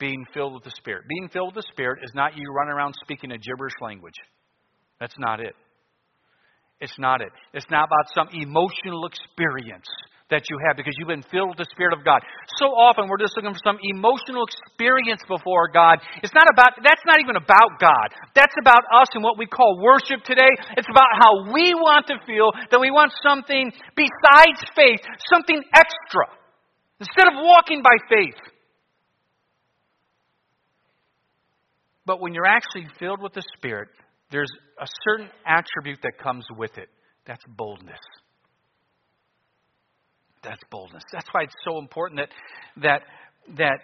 being 0.00 0.24
filled 0.34 0.54
with 0.54 0.64
the 0.64 0.72
Spirit. 0.76 1.04
Being 1.08 1.28
filled 1.28 1.54
with 1.54 1.64
the 1.64 1.70
Spirit 1.72 2.00
is 2.02 2.10
not 2.14 2.36
you 2.36 2.50
running 2.52 2.72
around 2.72 2.94
speaking 3.04 3.30
a 3.30 3.38
gibberish 3.38 3.74
language. 3.80 4.16
That's 4.98 5.14
not 5.18 5.40
it. 5.40 5.54
It's 6.80 6.98
not 6.98 7.20
it. 7.20 7.28
It's 7.52 7.68
not 7.70 7.86
about 7.86 8.08
some 8.14 8.28
emotional 8.32 9.06
experience 9.06 9.86
that 10.30 10.46
you 10.48 10.56
have 10.66 10.78
because 10.78 10.94
you've 10.96 11.10
been 11.10 11.26
filled 11.28 11.52
with 11.52 11.58
the 11.58 11.68
Spirit 11.74 11.92
of 11.92 12.06
God. 12.06 12.22
So 12.56 12.70
often 12.72 13.10
we're 13.10 13.20
just 13.20 13.36
looking 13.36 13.52
for 13.52 13.64
some 13.66 13.76
emotional 13.82 14.46
experience 14.46 15.20
before 15.26 15.68
God. 15.68 15.98
It's 16.22 16.32
not 16.32 16.46
about, 16.48 16.78
that's 16.80 17.02
not 17.04 17.20
even 17.20 17.36
about 17.36 17.76
God. 17.82 18.08
That's 18.32 18.54
about 18.62 18.86
us 18.94 19.10
and 19.12 19.22
what 19.22 19.36
we 19.36 19.44
call 19.44 19.82
worship 19.82 20.24
today. 20.24 20.50
It's 20.78 20.88
about 20.88 21.10
how 21.18 21.52
we 21.52 21.74
want 21.74 22.06
to 22.08 22.16
feel 22.24 22.54
that 22.70 22.80
we 22.80 22.90
want 22.90 23.12
something 23.20 23.68
besides 23.92 24.62
faith, 24.72 25.02
something 25.28 25.60
extra. 25.74 26.26
Instead 27.02 27.28
of 27.28 27.34
walking 27.42 27.82
by 27.82 27.98
faith, 28.08 28.38
But 32.06 32.20
when 32.20 32.34
you're 32.34 32.46
actually 32.46 32.86
filled 32.98 33.22
with 33.22 33.34
the 33.34 33.42
Spirit, 33.56 33.88
there's 34.30 34.50
a 34.80 34.86
certain 35.08 35.28
attribute 35.46 36.00
that 36.02 36.18
comes 36.22 36.44
with 36.56 36.76
it. 36.78 36.88
That's 37.26 37.44
boldness. 37.48 37.98
That's 40.42 40.62
boldness. 40.70 41.02
That's 41.12 41.28
why 41.32 41.42
it's 41.42 41.54
so 41.64 41.78
important 41.78 42.20
that 42.20 42.82
that 42.82 43.02
that 43.58 43.80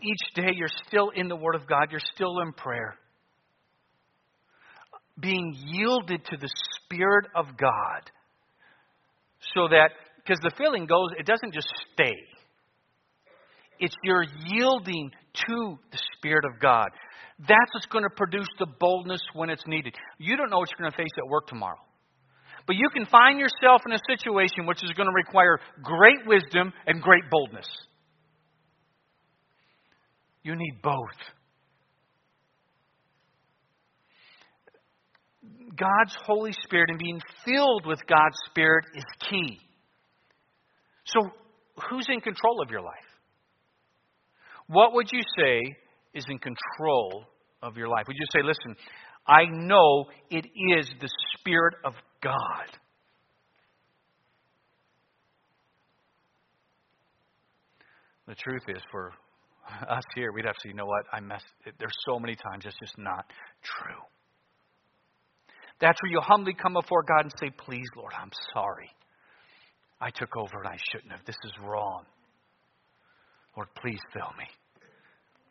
each 0.00 0.34
day 0.34 0.52
you're 0.54 0.68
still 0.86 1.10
in 1.14 1.28
the 1.28 1.36
Word 1.36 1.54
of 1.54 1.66
God, 1.66 1.88
you're 1.90 2.00
still 2.14 2.38
in 2.40 2.52
prayer. 2.52 2.96
Being 5.18 5.56
yielded 5.66 6.24
to 6.26 6.36
the 6.36 6.48
Spirit 6.76 7.26
of 7.34 7.46
God. 7.58 8.10
So 9.54 9.68
that, 9.68 9.90
because 10.16 10.38
the 10.42 10.52
feeling 10.56 10.86
goes, 10.86 11.08
it 11.18 11.26
doesn't 11.26 11.52
just 11.52 11.68
stay. 11.92 12.14
It's 13.80 13.94
your 14.02 14.24
yielding 14.46 15.10
to 15.46 15.78
the 15.92 15.98
Spirit 16.16 16.44
of 16.44 16.60
God. 16.60 16.88
That's 17.38 17.72
what's 17.72 17.86
going 17.86 18.04
to 18.04 18.14
produce 18.16 18.48
the 18.58 18.66
boldness 18.80 19.20
when 19.34 19.50
it's 19.50 19.62
needed. 19.66 19.94
You 20.18 20.36
don't 20.36 20.50
know 20.50 20.58
what 20.58 20.70
you're 20.70 20.84
going 20.84 20.90
to 20.90 20.96
face 20.96 21.12
at 21.16 21.28
work 21.28 21.46
tomorrow. 21.46 21.78
But 22.66 22.76
you 22.76 22.90
can 22.92 23.06
find 23.06 23.38
yourself 23.38 23.82
in 23.86 23.92
a 23.92 23.98
situation 24.08 24.66
which 24.66 24.82
is 24.84 24.90
going 24.92 25.08
to 25.08 25.14
require 25.14 25.58
great 25.82 26.26
wisdom 26.26 26.72
and 26.86 27.00
great 27.00 27.22
boldness. 27.30 27.66
You 30.42 30.54
need 30.54 30.82
both. 30.82 31.18
God's 35.76 36.16
Holy 36.26 36.52
Spirit 36.64 36.90
and 36.90 36.98
being 36.98 37.20
filled 37.44 37.86
with 37.86 38.00
God's 38.06 38.36
Spirit 38.50 38.84
is 38.94 39.04
key. 39.30 39.60
So, 41.06 41.20
who's 41.88 42.06
in 42.08 42.20
control 42.20 42.60
of 42.60 42.70
your 42.70 42.82
life? 42.82 43.07
What 44.68 44.94
would 44.94 45.08
you 45.12 45.22
say 45.38 45.76
is 46.14 46.24
in 46.28 46.38
control 46.38 47.24
of 47.62 47.76
your 47.76 47.88
life? 47.88 48.04
Would 48.06 48.16
you 48.16 48.26
say, 48.32 48.46
listen, 48.46 48.76
I 49.26 49.44
know 49.50 50.06
it 50.30 50.46
is 50.76 50.88
the 51.00 51.08
Spirit 51.38 51.74
of 51.84 51.94
God? 52.22 52.32
The 58.26 58.34
truth 58.34 58.62
is, 58.68 58.82
for 58.90 59.12
us 59.88 60.02
here, 60.14 60.32
we'd 60.32 60.44
have 60.44 60.54
to 60.54 60.60
say, 60.62 60.68
you 60.68 60.74
know 60.74 60.86
what? 60.86 61.04
I 61.12 61.20
messed. 61.20 61.46
There's 61.64 61.96
so 62.06 62.18
many 62.18 62.36
times 62.36 62.64
it's 62.66 62.76
just 62.78 62.98
not 62.98 63.24
true. 63.62 64.02
That's 65.80 65.98
where 66.02 66.10
you 66.10 66.20
humbly 66.20 66.54
come 66.54 66.74
before 66.74 67.02
God 67.04 67.22
and 67.22 67.32
say, 67.40 67.50
Please, 67.50 67.86
Lord, 67.96 68.12
I'm 68.20 68.30
sorry. 68.52 68.90
I 70.00 70.10
took 70.10 70.36
over 70.36 70.60
and 70.62 70.68
I 70.68 70.76
shouldn't 70.92 71.12
have. 71.12 71.24
This 71.24 71.36
is 71.44 71.52
wrong. 71.62 72.04
Lord, 73.58 73.68
please 73.82 73.98
fill 74.12 74.30
me. 74.38 74.46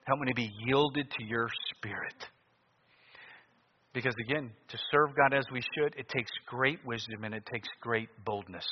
Help 0.05 0.21
me 0.21 0.27
to 0.27 0.33
be 0.33 0.49
yielded 0.65 1.11
to 1.11 1.25
your 1.25 1.49
spirit. 1.75 2.15
Because 3.93 4.13
again, 4.29 4.49
to 4.69 4.77
serve 4.91 5.09
God 5.13 5.37
as 5.37 5.43
we 5.51 5.59
should, 5.59 5.93
it 5.97 6.07
takes 6.07 6.31
great 6.45 6.79
wisdom 6.85 7.25
and 7.25 7.35
it 7.35 7.43
takes 7.51 7.67
great 7.81 8.07
boldness, 8.23 8.63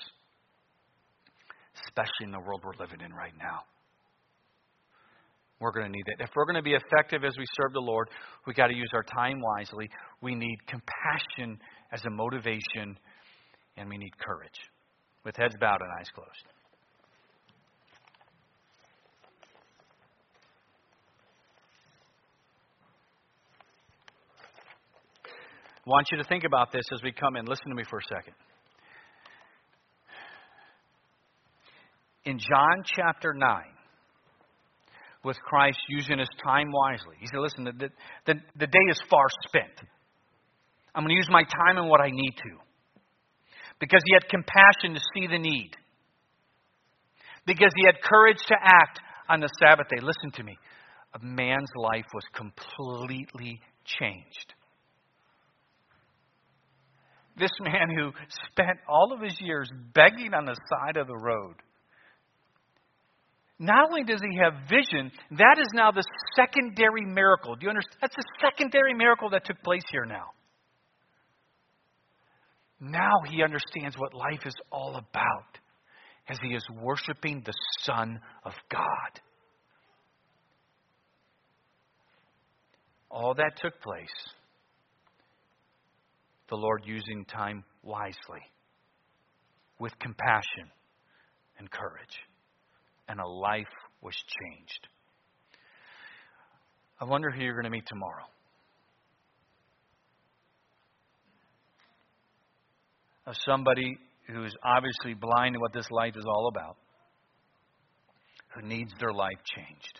especially 1.84 2.24
in 2.24 2.32
the 2.32 2.40
world 2.40 2.62
we're 2.64 2.80
living 2.80 3.02
in 3.04 3.12
right 3.12 3.34
now. 3.38 3.60
We're 5.60 5.74
going 5.74 5.88
to 5.88 5.92
need 5.92 6.06
it. 6.08 6.24
If 6.24 6.30
we're 6.34 6.46
going 6.46 6.56
to 6.56 6.62
be 6.62 6.76
effective 6.76 7.26
as 7.26 7.36
we 7.38 7.46
serve 7.60 7.74
the 7.74 7.82
Lord, 7.82 8.08
we 8.48 8.54
got 8.54 8.68
to 8.68 8.76
use 8.76 8.92
our 8.94 9.04
time 9.04 9.42
wisely. 9.42 9.90
We 10.22 10.34
need 10.34 10.60
compassion 10.66 11.60
as 11.92 12.00
a 12.06 12.10
motivation, 12.10 12.98
and 13.76 13.90
we 13.90 13.98
need 13.98 14.18
courage. 14.18 14.60
With 15.26 15.36
heads 15.36 15.56
bowed 15.60 15.82
and 15.82 15.90
eyes 16.00 16.08
closed. 16.16 16.55
I 25.86 25.90
want 25.90 26.08
you 26.12 26.18
to 26.18 26.24
think 26.24 26.44
about 26.44 26.72
this 26.72 26.84
as 26.94 27.04
we 27.04 27.12
come 27.12 27.36
in. 27.36 27.46
Listen 27.46 27.70
to 27.70 27.76
me 27.76 27.84
for 27.90 28.00
a 28.00 28.16
second. 28.16 28.34
In 32.26 32.40
John 32.40 32.84
chapter 32.96 33.34
9, 33.34 33.48
with 35.26 35.38
Christ 35.42 35.80
using 35.90 36.20
his 36.20 36.30
time 36.46 36.72
wisely. 36.72 37.18
He 37.20 37.28
said, 37.28 37.40
Listen, 37.40 37.66
the, 37.66 37.90
the, 38.26 38.36
the 38.58 38.68
day 38.68 38.86
is 38.90 39.02
far 39.10 39.26
spent. 39.48 39.90
I'm 40.94 41.04
going 41.04 41.10
to 41.10 41.16
use 41.16 41.28
my 41.30 41.44
time 41.44 41.78
in 41.78 41.90
what 41.90 42.00
I 42.00 42.10
need 42.12 42.34
to. 42.38 42.52
Because 43.80 44.02
he 44.06 44.14
had 44.14 44.30
compassion 44.30 44.94
to 44.94 45.02
see 45.14 45.28
the 45.28 45.40
need. 45.40 45.72
Because 47.46 47.72
he 47.76 47.86
had 47.86 47.96
courage 48.02 48.40
to 48.48 48.56
act 48.62 49.00
on 49.28 49.42
the 49.42 49.50
Sabbath 49.60 49.88
day. 49.90 50.02
Listen 50.02 50.32
to 50.36 50.44
me. 50.44 50.58
A 51.16 51.26
man's 51.26 51.70
life 51.76 52.06
was 52.14 52.24
completely 52.34 53.60
changed. 53.84 54.54
This 57.38 57.52
man 57.60 57.90
who 57.96 58.12
spent 58.52 58.80
all 58.88 59.12
of 59.14 59.22
his 59.22 59.36
years 59.42 59.70
begging 59.94 60.34
on 60.34 60.46
the 60.46 60.56
side 60.70 60.98
of 60.98 61.08
the 61.08 61.18
road 61.18 61.56
not 63.58 63.88
only 63.90 64.04
does 64.04 64.22
he 64.22 64.38
have 64.38 64.68
vision, 64.70 65.12
that 65.32 65.58
is 65.60 65.70
now 65.74 65.92
the 65.92 66.04
secondary 66.36 67.06
miracle. 67.06 67.56
Do 67.56 67.64
you 67.64 67.70
understand? 67.70 68.00
That's 68.02 68.18
a 68.18 68.46
secondary 68.46 68.94
miracle 68.94 69.30
that 69.30 69.46
took 69.46 69.62
place 69.64 69.84
here 69.92 70.06
now. 70.06 70.32
Now 72.82 73.14
he 73.30 73.42
understands 73.44 73.98
what 73.98 74.14
life 74.14 74.46
is 74.46 74.56
all 74.72 74.96
about 74.96 75.60
as 76.28 76.38
he 76.42 76.50
is 76.50 76.66
worshiping 76.82 77.44
the 77.46 77.54
Son 77.84 78.20
of 78.44 78.52
God. 78.70 79.22
All 83.10 83.34
that 83.36 83.54
took 83.62 83.82
place, 83.82 84.10
the 86.50 86.56
Lord 86.56 86.84
using 86.86 87.26
time 87.26 87.64
wisely, 87.84 88.42
with 89.80 89.98
compassion 90.00 90.70
and 91.58 91.70
courage 91.70 92.18
and 93.08 93.20
a 93.20 93.28
life 93.28 93.68
was 94.02 94.16
changed. 94.16 94.88
I 97.00 97.06
wonder 97.06 97.30
who 97.30 97.42
you're 97.44 97.54
going 97.54 97.66
to 97.66 97.70
meet 97.70 97.86
tomorrow. 97.88 98.24
Of 103.28 103.36
somebody 103.46 103.98
who 104.28 104.44
is 104.44 104.56
obviously 104.64 105.14
blind 105.14 105.56
to 105.56 105.60
what 105.60 105.74
this 105.74 105.90
life 105.92 106.14
is 106.16 106.26
all 106.26 106.48
about, 106.48 106.78
who 108.56 108.68
needs 108.68 108.92
their 109.00 109.12
life 109.12 109.38
changed. 109.56 110.00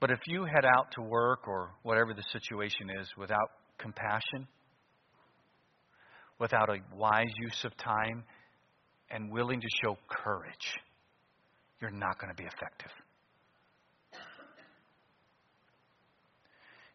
But 0.00 0.10
if 0.10 0.20
you 0.26 0.44
head 0.44 0.64
out 0.64 0.92
to 0.92 1.02
work 1.02 1.48
or 1.48 1.70
whatever 1.82 2.14
the 2.14 2.22
situation 2.32 2.88
is 3.00 3.08
without 3.16 3.50
compassion, 3.78 4.46
without 6.38 6.68
a 6.68 6.78
wise 6.96 7.32
use 7.40 7.64
of 7.64 7.76
time, 7.76 8.24
and 9.10 9.32
willing 9.32 9.60
to 9.60 9.66
show 9.82 9.96
courage, 10.08 10.74
you're 11.80 11.90
not 11.90 12.20
going 12.20 12.34
to 12.34 12.40
be 12.40 12.46
effective. 12.46 12.90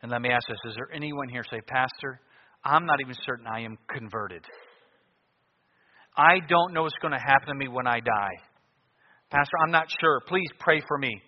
And 0.02 0.12
let 0.12 0.22
me 0.22 0.30
ask 0.30 0.46
this 0.48 0.58
Is 0.66 0.76
there 0.76 0.94
anyone 0.94 1.30
here 1.30 1.44
say, 1.50 1.60
Pastor, 1.68 2.20
I'm 2.64 2.86
not 2.86 3.00
even 3.02 3.16
certain 3.26 3.48
I 3.48 3.62
am 3.62 3.78
converted? 3.90 4.44
I 6.16 6.40
don't 6.48 6.74
know 6.74 6.84
what's 6.84 6.96
going 7.02 7.14
to 7.14 7.20
happen 7.20 7.48
to 7.48 7.56
me 7.56 7.68
when 7.68 7.88
I 7.88 8.00
die. 8.00 8.36
Pastor, 9.32 9.58
I'm 9.66 9.72
not 9.72 9.88
sure. 10.00 10.22
Please 10.28 10.50
pray 10.60 10.82
for 10.88 10.98
me. 10.98 11.22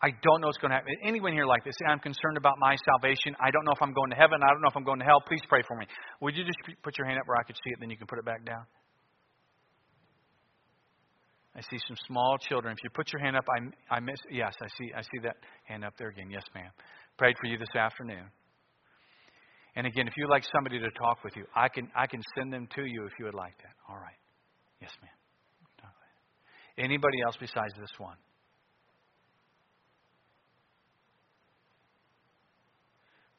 I 0.00 0.10
don't 0.22 0.40
know 0.40 0.46
what's 0.46 0.58
going 0.58 0.70
to 0.70 0.76
happen. 0.76 0.94
Anyone 1.02 1.32
here 1.32 1.44
like 1.44 1.64
this? 1.64 1.74
I'm 1.88 1.98
concerned 1.98 2.36
about 2.36 2.54
my 2.58 2.76
salvation. 2.86 3.34
I 3.40 3.50
don't 3.50 3.64
know 3.64 3.72
if 3.72 3.82
I'm 3.82 3.92
going 3.92 4.10
to 4.10 4.16
heaven. 4.16 4.38
I 4.42 4.52
don't 4.52 4.62
know 4.62 4.70
if 4.70 4.76
I'm 4.76 4.84
going 4.84 5.00
to 5.00 5.04
hell. 5.04 5.20
Please 5.26 5.42
pray 5.48 5.62
for 5.66 5.76
me. 5.76 5.86
Would 6.20 6.36
you 6.36 6.44
just 6.44 6.58
put 6.82 6.96
your 6.96 7.06
hand 7.06 7.18
up 7.18 7.26
where 7.26 7.36
I 7.36 7.42
could 7.42 7.56
see 7.56 7.70
it, 7.70 7.78
then 7.80 7.90
you 7.90 7.96
can 7.96 8.06
put 8.06 8.18
it 8.18 8.24
back 8.24 8.44
down? 8.44 8.62
I 11.56 11.60
see 11.62 11.78
some 11.88 11.96
small 12.06 12.38
children. 12.38 12.72
If 12.78 12.84
you 12.84 12.90
put 12.94 13.12
your 13.12 13.20
hand 13.20 13.36
up, 13.36 13.44
I, 13.50 13.96
I 13.96 13.98
miss. 13.98 14.18
Yes, 14.30 14.54
I 14.62 14.68
see. 14.78 14.92
I 14.94 15.02
see 15.02 15.18
that 15.24 15.34
hand 15.64 15.84
up 15.84 15.94
there 15.98 16.08
again. 16.08 16.30
Yes, 16.30 16.44
ma'am. 16.54 16.70
Prayed 17.18 17.34
for 17.40 17.48
you 17.48 17.58
this 17.58 17.74
afternoon. 17.74 18.30
And 19.74 19.84
again, 19.84 20.06
if 20.06 20.14
you'd 20.16 20.30
like 20.30 20.44
somebody 20.54 20.78
to 20.78 20.90
talk 20.92 21.24
with 21.24 21.34
you, 21.34 21.44
I 21.56 21.68
can 21.68 21.90
I 21.96 22.06
can 22.06 22.22
send 22.36 22.52
them 22.52 22.68
to 22.76 22.84
you 22.84 23.04
if 23.06 23.12
you 23.18 23.24
would 23.24 23.34
like 23.34 23.58
that. 23.58 23.74
All 23.88 23.96
right. 23.96 24.18
Yes, 24.80 24.90
ma'am. 25.02 25.10
Anybody 26.78 27.18
else 27.26 27.36
besides 27.40 27.74
this 27.76 27.90
one? 27.98 28.16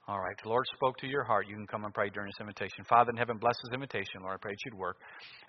All 0.10 0.20
right. 0.20 0.34
The 0.41 0.49
Lord 0.49 0.66
spoke 0.74 0.97
to 1.05 1.07
your 1.07 1.24
heart. 1.24 1.45
You 1.47 1.53
can 1.53 1.68
come 1.68 1.86
and 1.86 1.93
pray 1.93 2.10
during 2.10 2.30
this 2.34 2.41
invitation. 2.41 2.84
Father 2.89 3.12
in 3.12 3.18
heaven, 3.18 3.38
bless 3.38 3.53
this 3.64 3.76
invitation. 3.76 4.26
Lord, 4.26 4.34
I 4.34 4.41
pray 4.41 4.53
that 4.53 4.66
you'd 4.66 4.74
work. 4.74 4.97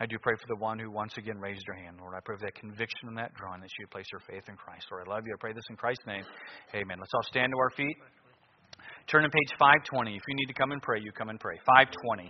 I 0.00 0.04
do 0.04 0.18
pray 0.20 0.34
for 0.34 0.44
the 0.52 0.60
one 0.60 0.78
who 0.78 0.90
once 0.90 1.16
again 1.16 1.38
raised 1.40 1.64
their 1.66 1.82
hand. 1.82 1.96
Lord, 1.98 2.12
I 2.14 2.20
pray 2.22 2.36
for 2.36 2.44
that 2.44 2.54
conviction 2.56 3.08
and 3.08 3.16
that 3.16 3.32
drawing 3.32 3.62
that 3.62 3.70
she 3.72 3.84
would 3.84 3.90
place 3.90 4.04
her 4.12 4.20
faith 4.28 4.44
in 4.52 4.56
Christ. 4.56 4.84
Lord, 4.92 5.08
I 5.08 5.16
love 5.16 5.24
you. 5.24 5.32
I 5.32 5.40
pray 5.40 5.54
this 5.54 5.64
in 5.70 5.76
Christ's 5.76 6.04
name. 6.06 6.24
Amen. 6.74 6.98
Let's 7.00 7.14
all 7.14 7.24
stand 7.24 7.52
to 7.52 7.58
our 7.58 7.70
feet. 7.70 7.96
Turn 9.08 9.22
to 9.22 9.30
page 9.30 9.56
520. 9.58 10.12
If 10.12 10.22
you 10.28 10.34
need 10.36 10.52
to 10.52 10.58
come 10.60 10.72
and 10.72 10.82
pray, 10.82 11.00
you 11.00 11.10
come 11.10 11.30
and 11.30 11.40
pray. 11.40 11.56
520. 11.64 12.28